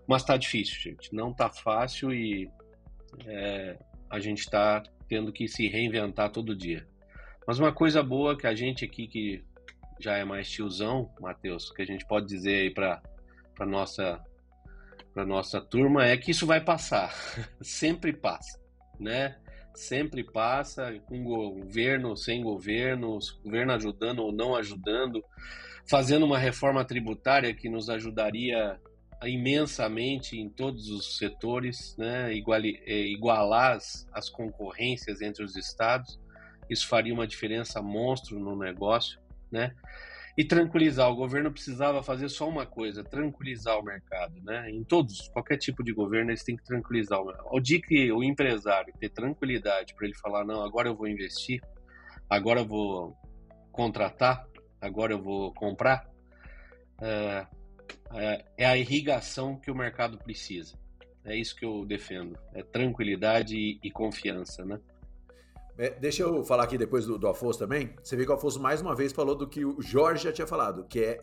[0.07, 1.15] Mas tá difícil, gente.
[1.15, 2.51] Não tá fácil e
[3.27, 6.87] é, a gente está tendo que se reinventar todo dia.
[7.47, 9.45] Mas uma coisa boa que a gente aqui que
[10.01, 13.03] já é mais tiozão, Matheus, que a gente pode dizer aí para
[13.55, 14.23] para nossa
[15.15, 17.11] para nossa turma é que isso vai passar,
[17.63, 18.61] sempre passa,
[19.01, 19.39] né?
[19.75, 25.23] Sempre passa, com governo, sem governo, governo ajudando ou não ajudando,
[25.89, 28.79] fazendo uma reforma tributária que nos ajudaria
[29.25, 32.33] imensamente em todos os setores, né?
[32.33, 36.19] É, igualar as, as concorrências entre os estados,
[36.69, 39.19] isso faria uma diferença monstro no negócio,
[39.51, 39.73] né?
[40.37, 41.11] e tranquilizar.
[41.11, 44.71] O governo precisava fazer só uma coisa, tranquilizar o mercado, né?
[44.71, 47.49] Em todos, qualquer tipo de governo, eles têm que tranquilizar o mercado.
[47.49, 51.61] Ao dia que o empresário ter tranquilidade para ele falar, não, agora eu vou investir,
[52.29, 53.17] agora eu vou
[53.73, 54.47] contratar,
[54.81, 56.07] agora eu vou comprar,
[57.01, 57.47] é,
[58.13, 60.75] é, é a irrigação que o mercado precisa.
[61.25, 64.81] É isso que eu defendo, é tranquilidade e, e confiança, né?
[65.79, 67.95] É, deixa eu falar aqui depois do, do Afonso também.
[68.03, 70.47] Você vê que o Afonso mais uma vez falou do que o Jorge já tinha
[70.47, 71.21] falado, que é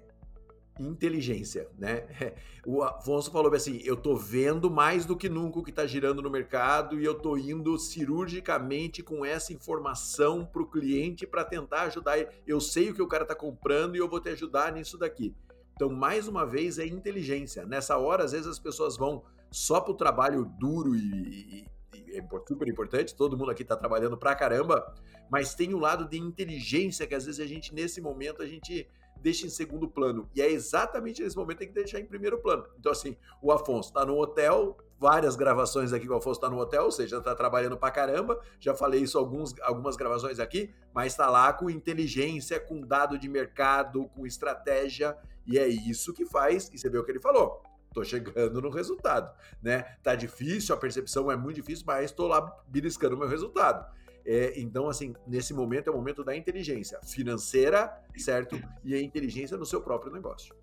[0.79, 2.05] inteligência, né?
[2.65, 6.21] O Afonso falou assim: eu tô vendo mais do que nunca o que tá girando
[6.21, 12.17] no mercado e eu tô indo cirurgicamente com essa informação pro cliente para tentar ajudar.
[12.47, 15.35] Eu sei o que o cara tá comprando e eu vou te ajudar nisso daqui.
[15.75, 17.65] Então, mais uma vez, é inteligência.
[17.65, 21.65] Nessa hora, às vezes as pessoas vão só pro trabalho duro e,
[22.13, 24.93] é super importante, todo mundo aqui está trabalhando pra caramba,
[25.29, 28.87] mas tem um lado de inteligência que às vezes a gente, nesse momento, a gente
[29.19, 30.29] deixa em segundo plano.
[30.35, 32.65] E é exatamente nesse momento que tem que deixar em primeiro plano.
[32.77, 36.57] Então, assim, o Afonso está no hotel, várias gravações aqui que o Afonso está no
[36.59, 38.39] hotel, ou seja, está trabalhando pra caramba.
[38.59, 43.29] Já falei isso alguns, algumas gravações aqui, mas está lá com inteligência, com dado de
[43.29, 47.61] mercado, com estratégia, e é isso que faz, e você vê o que ele falou
[47.93, 49.83] tô chegando no resultado, né?
[50.01, 53.85] Tá difícil, a percepção é muito difícil, mas estou lá beliscando o meu resultado.
[54.25, 58.61] É, então, assim, nesse momento é o momento da inteligência financeira, certo?
[58.83, 60.55] E a inteligência no seu próprio negócio.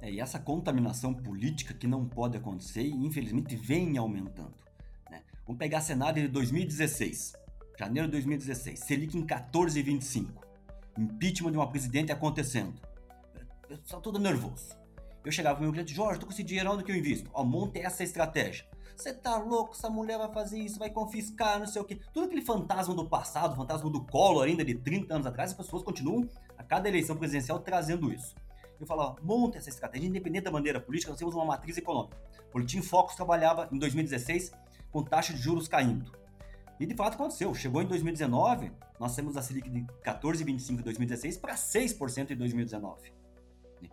[0.00, 4.54] É, e essa contaminação política que não pode acontecer e infelizmente vem aumentando.
[5.10, 5.22] Né?
[5.46, 7.32] Vamos pegar cenário de 2016,
[7.78, 10.28] janeiro de 2016, Selic em 14,25,
[10.98, 12.74] impeachment de uma presidente acontecendo.
[13.68, 14.76] Eu todo nervoso.
[15.24, 17.28] Eu chegava pro meu cliente, Jorge, tô com esse dinheiro, onde que eu invisto?
[17.34, 18.64] Ó, monte essa estratégia.
[18.96, 22.00] Você tá louco, essa mulher vai fazer isso, vai confiscar, não sei o quê.
[22.14, 25.82] Tudo aquele fantasma do passado, fantasma do Collor ainda de 30 anos atrás, as pessoas
[25.82, 28.34] continuam a cada eleição presidencial trazendo isso.
[28.78, 32.16] Eu falo, ó, monte essa estratégia, independente da bandeira política, nós temos uma matriz econômica.
[32.48, 34.52] O Boletim Focus trabalhava em 2016
[34.92, 36.12] com taxa de juros caindo.
[36.78, 37.54] E de fato aconteceu.
[37.54, 43.12] Chegou em 2019, nós temos a Selic de 14,25 em 2016 para 6% em 2019.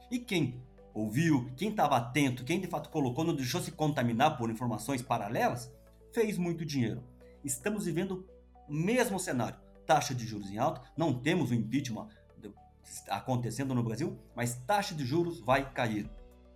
[0.10, 0.62] E quem
[0.94, 5.72] ouviu, quem estava atento, quem de fato colocou, não deixou se contaminar por informações paralelas,
[6.12, 7.04] fez muito dinheiro.
[7.44, 8.28] Estamos vivendo
[8.70, 9.60] o mesmo cenário.
[9.86, 12.08] Taxa de juros em alta, não temos o impeachment
[13.10, 16.10] acontecendo no Brasil, mas taxa de juros vai cair.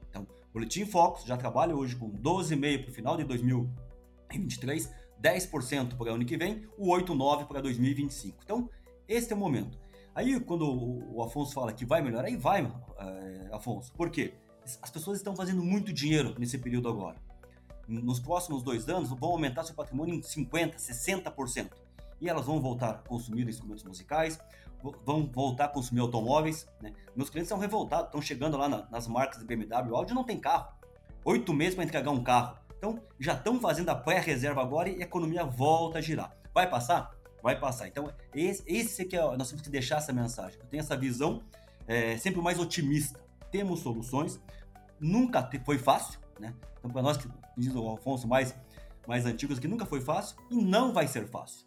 [0.09, 6.11] Então, Boletim Focus já trabalha hoje com 12,5% para o final de 2023, 10% para
[6.11, 8.37] o ano que vem, o 8,9% para 2025.
[8.43, 8.69] Então,
[9.07, 9.77] esse é o momento.
[10.17, 10.65] Aí, quando
[11.13, 13.93] o, Afonso fala que vai melhorar, aí vai, é, Afonso.
[13.93, 14.33] Por quê?
[14.81, 17.17] As pessoas estão fazendo muito dinheiro nesse período agora.
[17.87, 21.69] Nos próximos dois anos, vão aumentar seu patrimônio em 50%, 60%.
[22.19, 24.39] E elas vão voltar a consumir instrumentos musicais,
[25.05, 26.67] vão voltar a consumir automóveis.
[26.81, 26.93] Né?
[27.15, 29.95] Meus clientes são revoltados, estão chegando lá na, nas marcas de BMW.
[29.95, 30.73] Audi não tem carro.
[31.25, 32.57] Oito meses para entregar um carro.
[32.75, 36.35] Então, já estão fazendo a pré-reserva agora e a economia volta a girar.
[36.55, 37.15] Vai passar?
[37.47, 37.87] Vai passar.
[37.87, 40.59] Então, esse, esse que é, nós temos que deixar essa mensagem.
[40.59, 41.41] Eu tenho essa visão
[41.87, 43.21] é, sempre mais otimista.
[43.49, 44.37] Temos soluções,
[44.99, 46.53] nunca foi fácil, né?
[46.77, 48.53] Então, para nós que diz o Alfonso mais,
[49.07, 51.65] mais antigos, que nunca foi fácil e não vai ser fácil.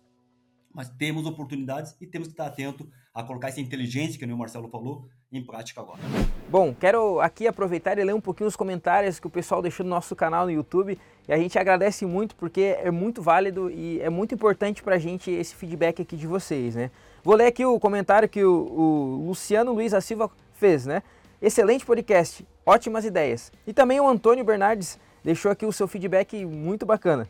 [0.74, 4.68] Mas temos oportunidades e temos que estar atento a colocar essa inteligência que o Marcelo
[4.68, 6.00] falou em prática agora.
[6.48, 9.90] Bom, quero aqui aproveitar e ler um pouquinho os comentários que o pessoal deixou no
[9.90, 14.10] nosso canal no YouTube e a gente agradece muito porque é muito válido e é
[14.10, 16.90] muito importante para a gente esse feedback aqui de vocês, né?
[17.22, 21.02] Vou ler aqui o comentário que o, o Luciano Luiz da Silva fez, né?
[21.40, 23.52] Excelente podcast, ótimas ideias.
[23.66, 27.28] E também o Antônio Bernardes deixou aqui o seu feedback muito bacana.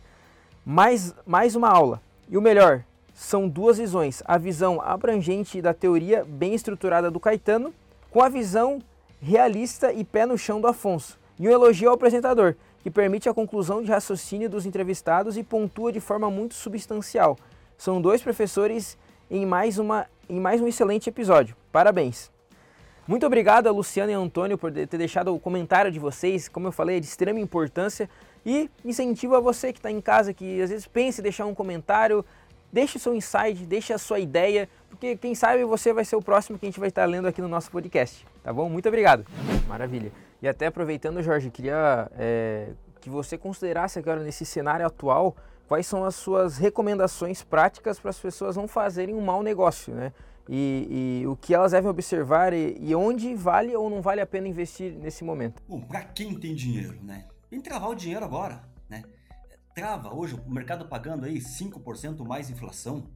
[0.65, 2.01] Mais, mais uma aula.
[2.29, 2.83] E o melhor,
[3.13, 4.23] são duas visões.
[4.25, 7.75] A visão abrangente da teoria bem estruturada do Caetano
[8.11, 8.81] com a visão
[9.21, 13.35] realista e pé no chão do Afonso, e um elogio ao apresentador, que permite a
[13.35, 17.37] conclusão de raciocínio dos entrevistados e pontua de forma muito substancial.
[17.77, 18.97] São dois professores
[19.31, 21.57] em mais, uma, em mais um excelente episódio.
[21.71, 22.31] Parabéns!
[23.07, 26.73] Muito obrigado a Luciana e Antônio por ter deixado o comentário de vocês, como eu
[26.73, 28.09] falei, é de extrema importância.
[28.47, 31.55] E incentivo a você que está em casa, que às vezes pense em deixar um
[31.55, 32.25] comentário,
[32.73, 36.23] deixe o seu insight, deixe a sua ideia, porque quem sabe você vai ser o
[36.23, 38.69] próximo que a gente vai estar lendo aqui no nosso podcast, tá bom?
[38.69, 39.25] Muito obrigado.
[39.69, 40.13] Maravilha.
[40.43, 45.37] E até aproveitando, Jorge, queria é, que você considerasse agora nesse cenário atual
[45.69, 50.13] quais são as suas recomendações práticas para as pessoas não fazerem um mau negócio, né?
[50.49, 54.27] E, e o que elas devem observar e, e, onde vale ou não vale a
[54.27, 55.63] pena investir nesse momento.
[55.69, 57.27] Bom, para quem tem dinheiro, né?
[57.49, 58.61] Tem travar o dinheiro agora?
[59.75, 63.09] Trava hoje o mercado pagando aí 5% mais inflação,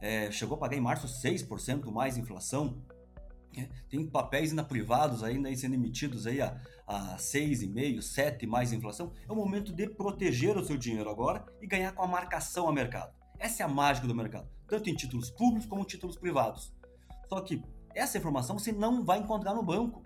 [0.00, 2.82] é, chegou a pagar em março 6% mais inflação,
[3.56, 9.12] é, tem papéis ainda privados ainda sendo emitidos aí a, a 6,5%, 7% mais inflação.
[9.26, 12.72] É o momento de proteger o seu dinheiro agora e ganhar com a marcação a
[12.72, 13.14] mercado.
[13.38, 16.74] Essa é a mágica do mercado, tanto em títulos públicos como em títulos privados.
[17.28, 17.62] Só que
[17.94, 20.02] essa informação você não vai encontrar no banco.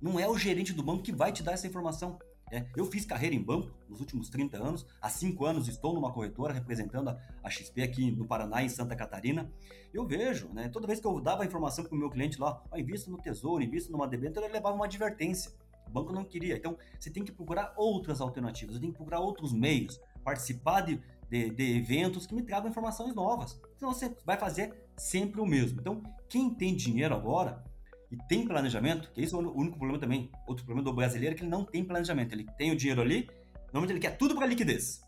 [0.00, 2.18] Não é o gerente do banco que vai te dar essa informação.
[2.50, 4.86] É, eu fiz carreira em banco nos últimos 30 anos.
[5.00, 9.50] Há 5 anos estou numa corretora representando a, XP aqui no Paraná, em Santa Catarina.
[9.94, 12.76] Eu vejo, né, toda vez que eu dava informação para o meu cliente lá, oh,
[12.76, 15.52] invista no Tesouro, invista numa debênture, ele levava uma advertência.
[15.86, 16.56] O banco não queria.
[16.56, 21.00] Então, você tem que procurar outras alternativas, você tem que procurar outros meios, participar de,
[21.28, 23.60] de, de eventos que me tragam informações novas.
[23.76, 25.80] Senão você vai fazer sempre o mesmo.
[25.80, 27.64] Então, quem tem dinheiro agora
[28.10, 31.36] e tem planejamento, que esse é o único problema também, outro problema do brasileiro é
[31.36, 32.32] que ele não tem planejamento.
[32.32, 33.30] Ele tem o dinheiro ali,
[33.72, 35.00] normalmente ele quer tudo para liquidez.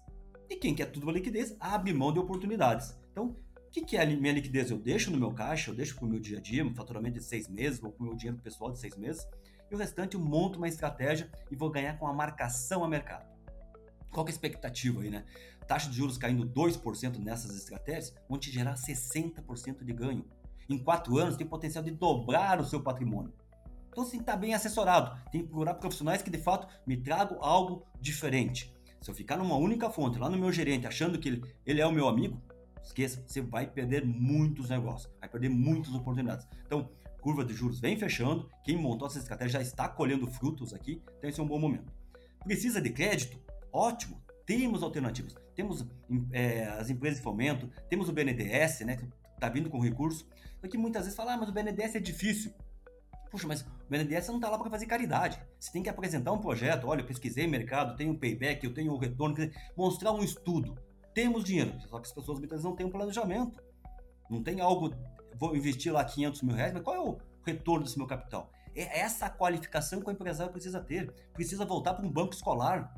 [0.48, 2.96] E quem quer tudo para liquidez abre mão de oportunidades.
[3.10, 3.36] Então,
[3.66, 4.70] o que, que é a minha liquidez?
[4.70, 7.18] Eu deixo no meu caixa, eu deixo para o meu dia a dia, um faturamento
[7.18, 9.26] de seis meses, ou para o meu dinheiro pessoal de seis meses,
[9.70, 13.26] e o restante eu monto uma estratégia e vou ganhar com a marcação a mercado.
[14.10, 15.24] Qual é a expectativa aí, né?
[15.66, 20.24] Taxa de juros caindo 2% nessas estratégias vão te gerar 60% de ganho.
[20.68, 23.33] Em quatro anos tem potencial de dobrar o seu patrimônio.
[23.88, 27.37] Então você que estar bem assessorado, tem que procurar profissionais que de fato me tragam
[27.42, 28.75] algo diferente.
[29.01, 31.87] Se eu ficar numa única fonte, lá no meu gerente, achando que ele, ele é
[31.87, 32.40] o meu amigo,
[32.83, 36.46] esqueça, você vai perder muitos negócios, vai perder muitas oportunidades.
[36.64, 36.88] Então,
[37.20, 41.29] curva de juros vem fechando, quem montou essa estratégia já está colhendo frutos aqui, então
[41.29, 41.92] esse é um bom momento.
[42.44, 43.38] Precisa de crédito?
[43.72, 45.35] Ótimo, temos alternativas.
[45.55, 45.87] Temos
[46.33, 48.96] é, as empresas de fomento, temos o BNDES, né,
[49.42, 50.26] está vindo com recurso,
[50.61, 52.52] só que muitas vezes fala, ah, mas o BNDES é difícil.
[53.31, 55.40] Puxa, mas o BNDES não está lá para fazer caridade.
[55.59, 56.87] Você tem que apresentar um projeto.
[56.87, 59.35] Olha, eu pesquisei mercado, tenho payback, eu tenho retorno,
[59.76, 60.76] mostrar um estudo.
[61.14, 63.62] Temos dinheiro, só que as pessoas muitas vezes não têm um planejamento.
[64.31, 64.94] Não tem algo
[65.38, 68.50] vou investir lá 500 mil reais, mas qual é o retorno desse meu capital?
[68.74, 71.12] É essa qualificação que o empresário precisa ter.
[71.33, 72.94] Precisa voltar para um banco escolar.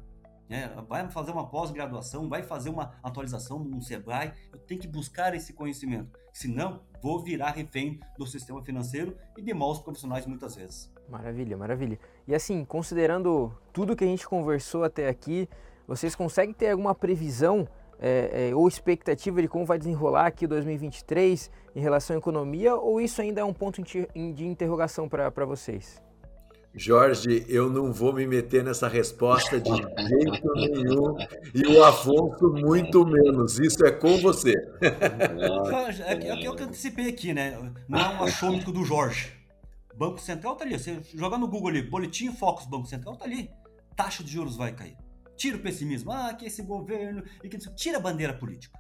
[0.49, 4.33] É, vai fazer uma pós-graduação, vai fazer uma atualização no Sebrae.
[4.53, 6.19] Eu tenho que buscar esse conhecimento.
[6.33, 10.93] Senão, vou virar refém do sistema financeiro e de maus profissionais muitas vezes.
[11.09, 11.99] Maravilha, maravilha.
[12.27, 15.49] E assim, considerando tudo que a gente conversou até aqui,
[15.87, 21.51] vocês conseguem ter alguma previsão é, é, ou expectativa de como vai desenrolar aqui 2023
[21.75, 26.04] em relação à economia, ou isso ainda é um ponto de interrogação para vocês?
[26.77, 29.71] Jorge, eu não vou me meter nessa resposta de
[30.09, 31.17] jeito nenhum
[31.55, 33.61] e o Afonso muito menos.
[33.61, 34.55] Isso é com você.
[34.81, 37.57] É, é, é o que eu antecipei aqui, né?
[37.89, 39.33] Não é um achômico do Jorge.
[39.97, 40.77] Banco Central tá ali.
[40.77, 43.51] Você jogar no Google ali, Boletim Focus Banco Central tá ali.
[43.95, 44.97] Taxa de juros vai cair.
[45.37, 46.11] Tira o pessimismo.
[46.11, 47.23] Ah, que esse governo.
[47.43, 47.59] E que...
[47.77, 48.77] Tira a bandeira política.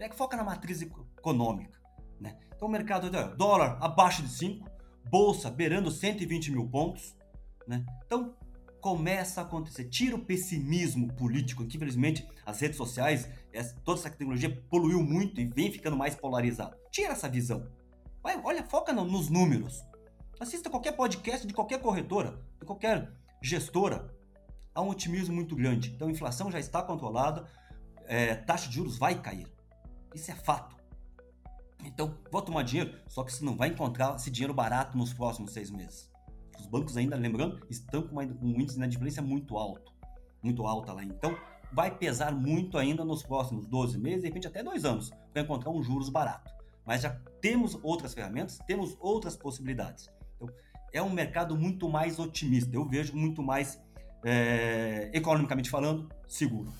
[0.00, 1.78] É que foca na matriz econômica.
[2.18, 2.36] Né?
[2.54, 4.68] Então o mercado, dólar abaixo de 5,
[5.08, 7.14] bolsa beirando 120 mil pontos.
[7.66, 7.84] Né?
[8.04, 8.34] Então
[8.80, 9.84] começa a acontecer.
[9.84, 13.28] Tira o pessimismo político, que infelizmente as redes sociais,
[13.84, 16.76] toda essa tecnologia poluiu muito e vem ficando mais polarizado.
[16.90, 17.66] Tira essa visão.
[18.22, 19.82] Vai, olha, foca no, nos números.
[20.38, 24.10] Assista qualquer podcast de qualquer corretora, de qualquer gestora
[24.74, 25.90] há um otimismo muito grande.
[25.90, 27.46] Então a inflação já está controlada,
[28.06, 29.46] é, taxa de juros vai cair.
[30.14, 30.76] Isso é fato.
[31.84, 35.52] Então, vou tomar dinheiro, só que você não vai encontrar esse dinheiro barato nos próximos
[35.52, 36.09] seis meses.
[36.60, 39.92] Os bancos ainda, lembrando, estão com, uma, um índice de inadimplência muito alto.
[40.42, 41.04] Muito alta lá.
[41.04, 41.36] Então,
[41.72, 45.70] vai pesar muito ainda nos próximos 12 meses, de repente até dois anos, para encontrar
[45.70, 46.50] um juros barato.
[46.86, 50.10] Mas já temos outras ferramentas, temos outras possibilidades.
[50.36, 50.48] Então,
[50.92, 52.74] é um mercado muito mais otimista.
[52.74, 53.80] Eu vejo muito mais
[54.24, 56.72] é, economicamente falando, seguro.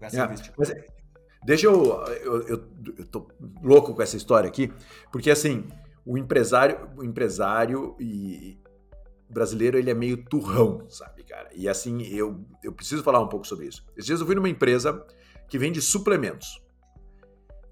[0.00, 0.52] É, mas,
[1.44, 2.68] deixa eu, eu, eu,
[2.98, 3.28] eu tô
[3.62, 4.72] louco com essa história aqui,
[5.12, 5.68] porque assim,
[6.04, 8.58] o empresário, o empresário e
[9.28, 11.48] brasileiro, ele é meio turrão, sabe, cara?
[11.54, 13.84] E assim, eu, eu preciso falar um pouco sobre isso.
[13.96, 15.04] Esses dias eu fui numa empresa
[15.48, 16.60] que vende suplementos.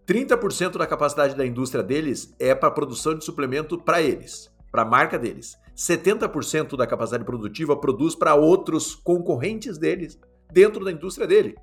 [0.06, 4.84] 30% da capacidade da indústria deles é para produção de suplemento para eles, para a
[4.84, 5.58] marca deles.
[5.76, 10.18] 70% da capacidade produtiva produz para outros concorrentes deles
[10.50, 11.56] dentro da indústria dele.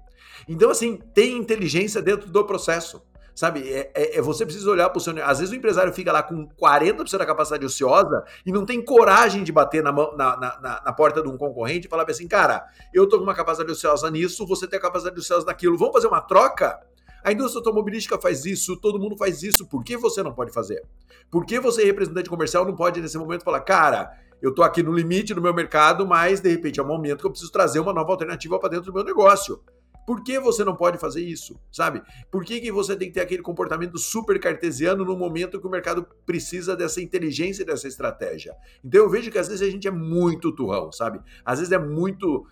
[0.47, 3.01] Então, assim, tem inteligência dentro do processo.
[3.35, 3.69] Sabe?
[3.69, 5.13] É, é, é você precisa olhar para o seu.
[5.23, 9.43] Às vezes o empresário fica lá com 40% da capacidade ociosa e não tem coragem
[9.43, 13.07] de bater na, na, na, na porta de um concorrente e falar assim, cara, eu
[13.07, 16.21] tô com uma capacidade ociosa nisso, você tem a capacidade ociosa naquilo, vamos fazer uma
[16.21, 16.79] troca?
[17.25, 20.83] A indústria automobilística faz isso, todo mundo faz isso, por que você não pode fazer?
[21.29, 24.11] Por que você, representante comercial, não pode nesse momento falar, cara,
[24.41, 27.25] eu tô aqui no limite do meu mercado, mas de repente é um momento que
[27.25, 29.59] eu preciso trazer uma nova alternativa para dentro do meu negócio.
[30.05, 32.01] Por que você não pode fazer isso, sabe?
[32.29, 35.69] Por que, que você tem que ter aquele comportamento super cartesiano no momento que o
[35.69, 38.53] mercado precisa dessa inteligência e dessa estratégia?
[38.83, 41.19] Então eu vejo que às vezes a gente é muito turrão, sabe?
[41.43, 42.45] Às vezes é muito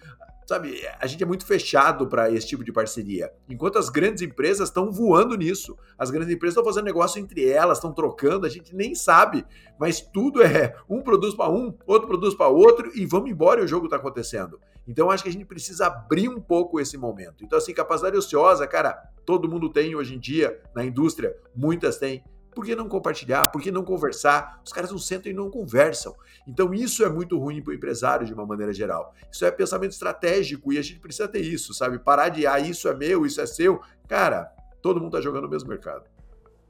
[0.46, 3.32] sabe, a gente é muito fechado para esse tipo de parceria.
[3.50, 5.78] Enquanto as grandes empresas estão voando nisso.
[5.98, 9.46] As grandes empresas estão fazendo negócio entre elas, estão trocando, a gente nem sabe,
[9.80, 13.64] mas tudo é um produz para um, outro produz para outro e vamos embora e
[13.64, 14.60] o jogo está acontecendo.
[14.88, 17.44] Então acho que a gente precisa abrir um pouco esse momento.
[17.44, 18.94] Então assim, capacidade ociosa, cara,
[19.26, 22.24] todo mundo tem hoje em dia na indústria, muitas têm.
[22.54, 23.48] Por que não compartilhar?
[23.48, 24.62] Por que não conversar?
[24.66, 26.16] Os caras não sentam e não conversam.
[26.48, 29.14] Então, isso é muito ruim para o empresário de uma maneira geral.
[29.32, 32.00] Isso é pensamento estratégico e a gente precisa ter isso, sabe?
[32.00, 33.82] Parar de, ah, isso é meu, isso é seu.
[34.08, 34.52] Cara,
[34.82, 36.04] todo mundo está jogando no mesmo mercado.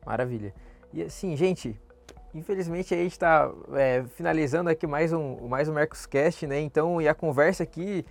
[0.06, 0.54] Maravilha.
[0.94, 1.80] E assim, gente,
[2.34, 6.60] infelizmente a gente está é, finalizando aqui mais um, mais um Mercoscast, né?
[6.60, 8.06] Então, e a conversa aqui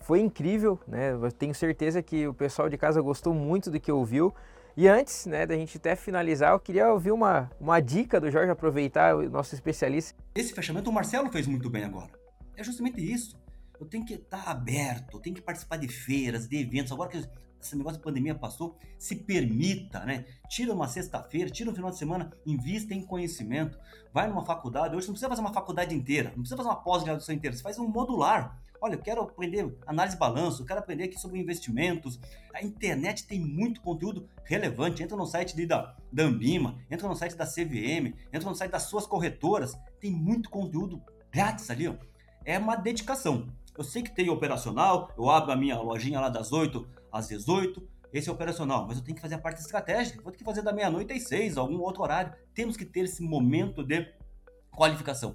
[0.00, 1.12] foi incrível, né?
[1.12, 4.34] Eu tenho certeza que o pessoal de casa gostou muito do que ouviu.
[4.76, 8.50] E antes né, da gente até finalizar, eu queria ouvir uma, uma dica do Jorge,
[8.50, 10.18] aproveitar o nosso especialista.
[10.34, 12.10] Esse fechamento o Marcelo fez muito bem agora.
[12.56, 13.38] É justamente isso.
[13.80, 16.90] Eu tenho que estar aberto, eu tenho que participar de feiras, de eventos.
[16.90, 17.18] Agora que
[17.62, 20.24] esse negócio de pandemia passou, se permita, né?
[20.48, 23.78] Tira uma sexta-feira, tira um final de semana, invista em conhecimento,
[24.12, 24.96] vai numa faculdade.
[24.96, 27.78] Hoje não precisa fazer uma faculdade inteira, não precisa fazer uma pós-graduação inteira, você faz
[27.78, 28.60] um modular.
[28.84, 32.20] Olha, eu quero aprender análise de balanço, eu quero aprender aqui sobre investimentos.
[32.52, 35.02] A internet tem muito conteúdo relevante.
[35.02, 38.82] Entra no site da, da Ambima, entra no site da CVM, entra no site das
[38.82, 39.72] suas corretoras.
[39.98, 41.88] Tem muito conteúdo grátis ali.
[41.88, 41.94] Ó.
[42.44, 43.48] É uma dedicação.
[43.74, 47.88] Eu sei que tem operacional, eu abro a minha lojinha lá das 8 às 18,
[48.12, 50.60] esse é operacional, mas eu tenho que fazer a parte estratégica, vou ter que fazer
[50.60, 52.34] da meia-noite às 6, algum outro horário.
[52.52, 54.06] Temos que ter esse momento de
[54.70, 55.34] qualificação.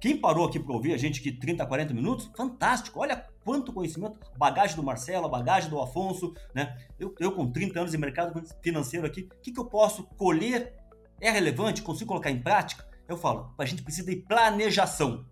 [0.00, 3.00] Quem parou aqui para ouvir a gente que 30, 40 minutos, fantástico.
[3.00, 6.76] Olha quanto conhecimento, bagagem do Marcelo, bagagem do Afonso, né?
[6.98, 10.74] Eu, eu com 30 anos de mercado financeiro aqui, o que, que eu posso colher?
[11.20, 11.82] É relevante?
[11.82, 12.86] Consigo colocar em prática?
[13.08, 15.24] Eu falo, a gente precisa de planejação.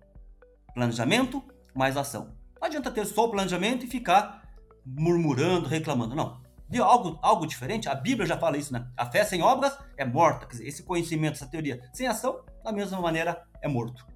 [0.72, 1.44] Planejamento
[1.74, 2.34] mais ação.
[2.60, 4.48] Não adianta ter só o planejamento e ficar
[4.86, 6.14] murmurando, reclamando.
[6.14, 6.42] Não.
[6.68, 8.88] De algo, algo diferente, a Bíblia já fala isso, né?
[8.96, 10.46] A fé sem obras é morta.
[10.46, 14.13] Quer dizer, esse conhecimento, essa teoria sem ação, da mesma maneira, é morto.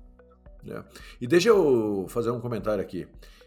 [0.70, 0.84] É.
[1.20, 3.06] E deixa eu fazer um comentário aqui.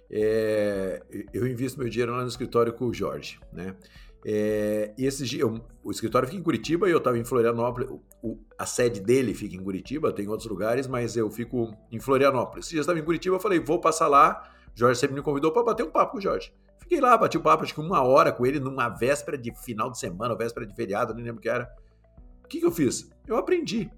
[0.09, 1.01] É,
[1.33, 3.75] eu invisto meu dinheiro lá no escritório com o Jorge, né?
[4.23, 7.89] É, e esse dia, o escritório fica em Curitiba e eu estava em Florianópolis.
[8.21, 12.69] O, a sede dele fica em Curitiba, tem outros lugares, mas eu fico em Florianópolis.
[12.69, 14.51] Dia eu estava em Curitiba, eu falei, vou passar lá.
[14.75, 16.53] O Jorge sempre me convidou para bater um papo com o Jorge.
[16.79, 19.89] Fiquei lá, bati um papo, acho que uma hora com ele, numa véspera de final
[19.89, 21.73] de semana, véspera de feriado, nem lembro o que era.
[22.43, 23.09] O que, que eu fiz?
[23.25, 23.89] Eu aprendi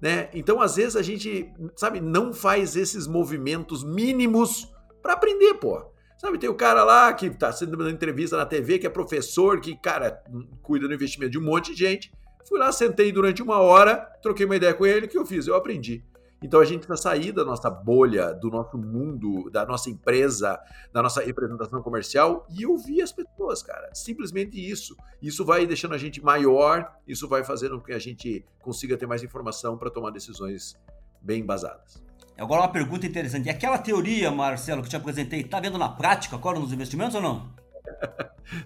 [0.00, 0.30] né?
[0.32, 4.72] Então, às vezes, a gente, sabe, não faz esses movimentos mínimos
[5.02, 5.90] para aprender, pô.
[6.16, 9.60] Sabe, tem o cara lá que tá sendo dando entrevista na TV, que é professor,
[9.60, 10.22] que, cara,
[10.62, 12.12] cuida do investimento de um monte de gente.
[12.46, 15.46] Fui lá, sentei durante uma hora, troquei uma ideia com ele, o que eu fiz?
[15.46, 16.04] Eu aprendi.
[16.42, 20.58] Então a gente precisa sair da nossa bolha, do nosso mundo, da nossa empresa,
[20.92, 23.90] da nossa representação comercial e ouvir as pessoas, cara.
[23.94, 24.96] Simplesmente isso.
[25.20, 29.06] Isso vai deixando a gente maior, isso vai fazendo com que a gente consiga ter
[29.06, 30.74] mais informação para tomar decisões
[31.20, 32.02] bem embasadas.
[32.38, 33.46] Agora uma pergunta interessante.
[33.46, 37.20] E aquela teoria, Marcelo, que te apresentei, está vendo na prática agora nos investimentos ou
[37.20, 37.59] não?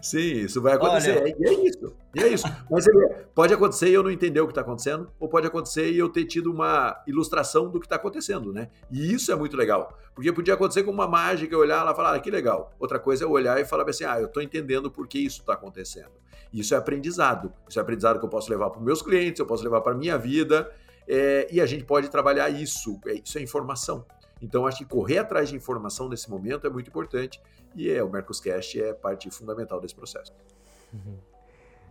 [0.01, 1.21] Sim, isso vai acontecer.
[1.21, 1.37] Olha...
[1.39, 1.97] E é isso.
[2.15, 2.47] E é isso.
[2.71, 2.87] Mas
[3.35, 6.09] pode acontecer e eu não entender o que está acontecendo, ou pode acontecer e eu
[6.09, 8.71] ter tido uma ilustração do que está acontecendo, né?
[8.91, 9.99] E isso é muito legal.
[10.15, 12.73] Porque podia acontecer com uma mágica, eu olhar lá e falar, ah, que legal.
[12.79, 15.41] Outra coisa é eu olhar e falar assim, ah, eu estou entendendo por que isso
[15.41, 16.13] está acontecendo.
[16.53, 17.53] Isso é aprendizado.
[17.69, 19.93] Isso é aprendizado que eu posso levar para os meus clientes, eu posso levar para
[19.93, 20.71] a minha vida.
[21.07, 22.99] É, e a gente pode trabalhar isso.
[23.07, 24.07] É, isso é informação.
[24.41, 27.41] Então, acho que correr atrás de informação nesse momento é muito importante
[27.75, 30.33] e é, o Mercoscast é parte fundamental desse processo.
[30.93, 31.19] Uhum.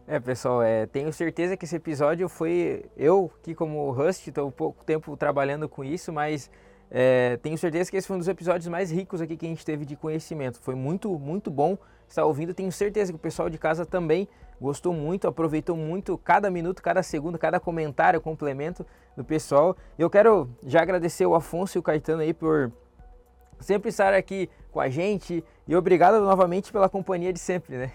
[0.06, 4.84] É, pessoal, é, tenho certeza que esse episódio foi eu que como host estou pouco
[4.84, 6.50] tempo trabalhando com isso, mas
[6.92, 9.66] é, tenho certeza que esse foi um dos episódios mais ricos aqui que a gente
[9.66, 10.60] teve de conhecimento.
[10.60, 11.78] Foi muito, muito bom
[12.08, 12.54] estar ouvindo.
[12.54, 14.28] Tenho certeza que o pessoal de casa também
[14.60, 19.76] gostou muito, aproveitou muito cada minuto, cada segundo, cada comentário, complemento do pessoal.
[19.98, 22.72] Eu quero já agradecer o Afonso e o Caetano aí por
[23.60, 27.92] sempre estar aqui com a gente e obrigado novamente pela companhia de sempre, né?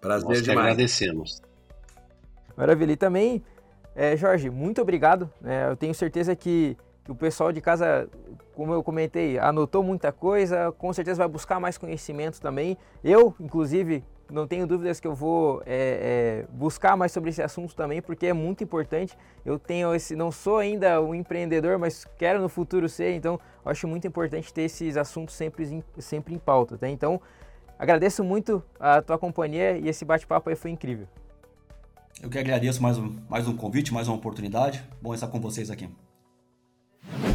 [0.00, 0.58] Prazer Nós demais.
[0.60, 1.42] agradecemos.
[2.56, 2.92] Maravilha.
[2.92, 3.42] E também,
[3.96, 5.30] é, Jorge, muito obrigado.
[5.44, 8.08] É, eu tenho certeza que, que o pessoal de casa,
[8.54, 12.76] como eu comentei, anotou muita coisa, com certeza vai buscar mais conhecimento também.
[13.02, 17.74] Eu, inclusive, não tenho dúvidas que eu vou é, é, buscar mais sobre esse assunto
[17.74, 19.16] também, porque é muito importante.
[19.44, 23.86] Eu tenho esse, não sou ainda um empreendedor, mas quero no futuro ser, então acho
[23.86, 26.78] muito importante ter esses assuntos sempre, sempre em pauta.
[26.78, 26.88] Tá?
[26.88, 27.20] Então,
[27.78, 31.06] agradeço muito a tua companhia e esse bate-papo aí foi incrível.
[32.22, 34.82] Eu que agradeço mais um, mais um convite, mais uma oportunidade.
[35.02, 35.88] Bom estar com vocês aqui.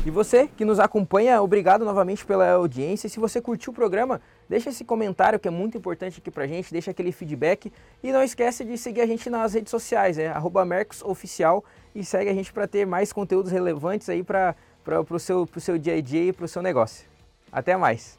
[0.06, 3.10] E você que nos acompanha, obrigado novamente pela audiência.
[3.10, 6.72] Se você curtiu o programa, deixa esse comentário que é muito importante aqui pra gente,
[6.72, 10.34] deixa aquele feedback e não esquece de seguir a gente nas redes sociais, é
[10.66, 11.64] @mercosoficial
[11.94, 14.56] e segue a gente para ter mais conteúdos relevantes aí para
[15.10, 17.06] o seu, pro seu dia a dia e para o seu negócio.
[17.52, 18.18] Até mais!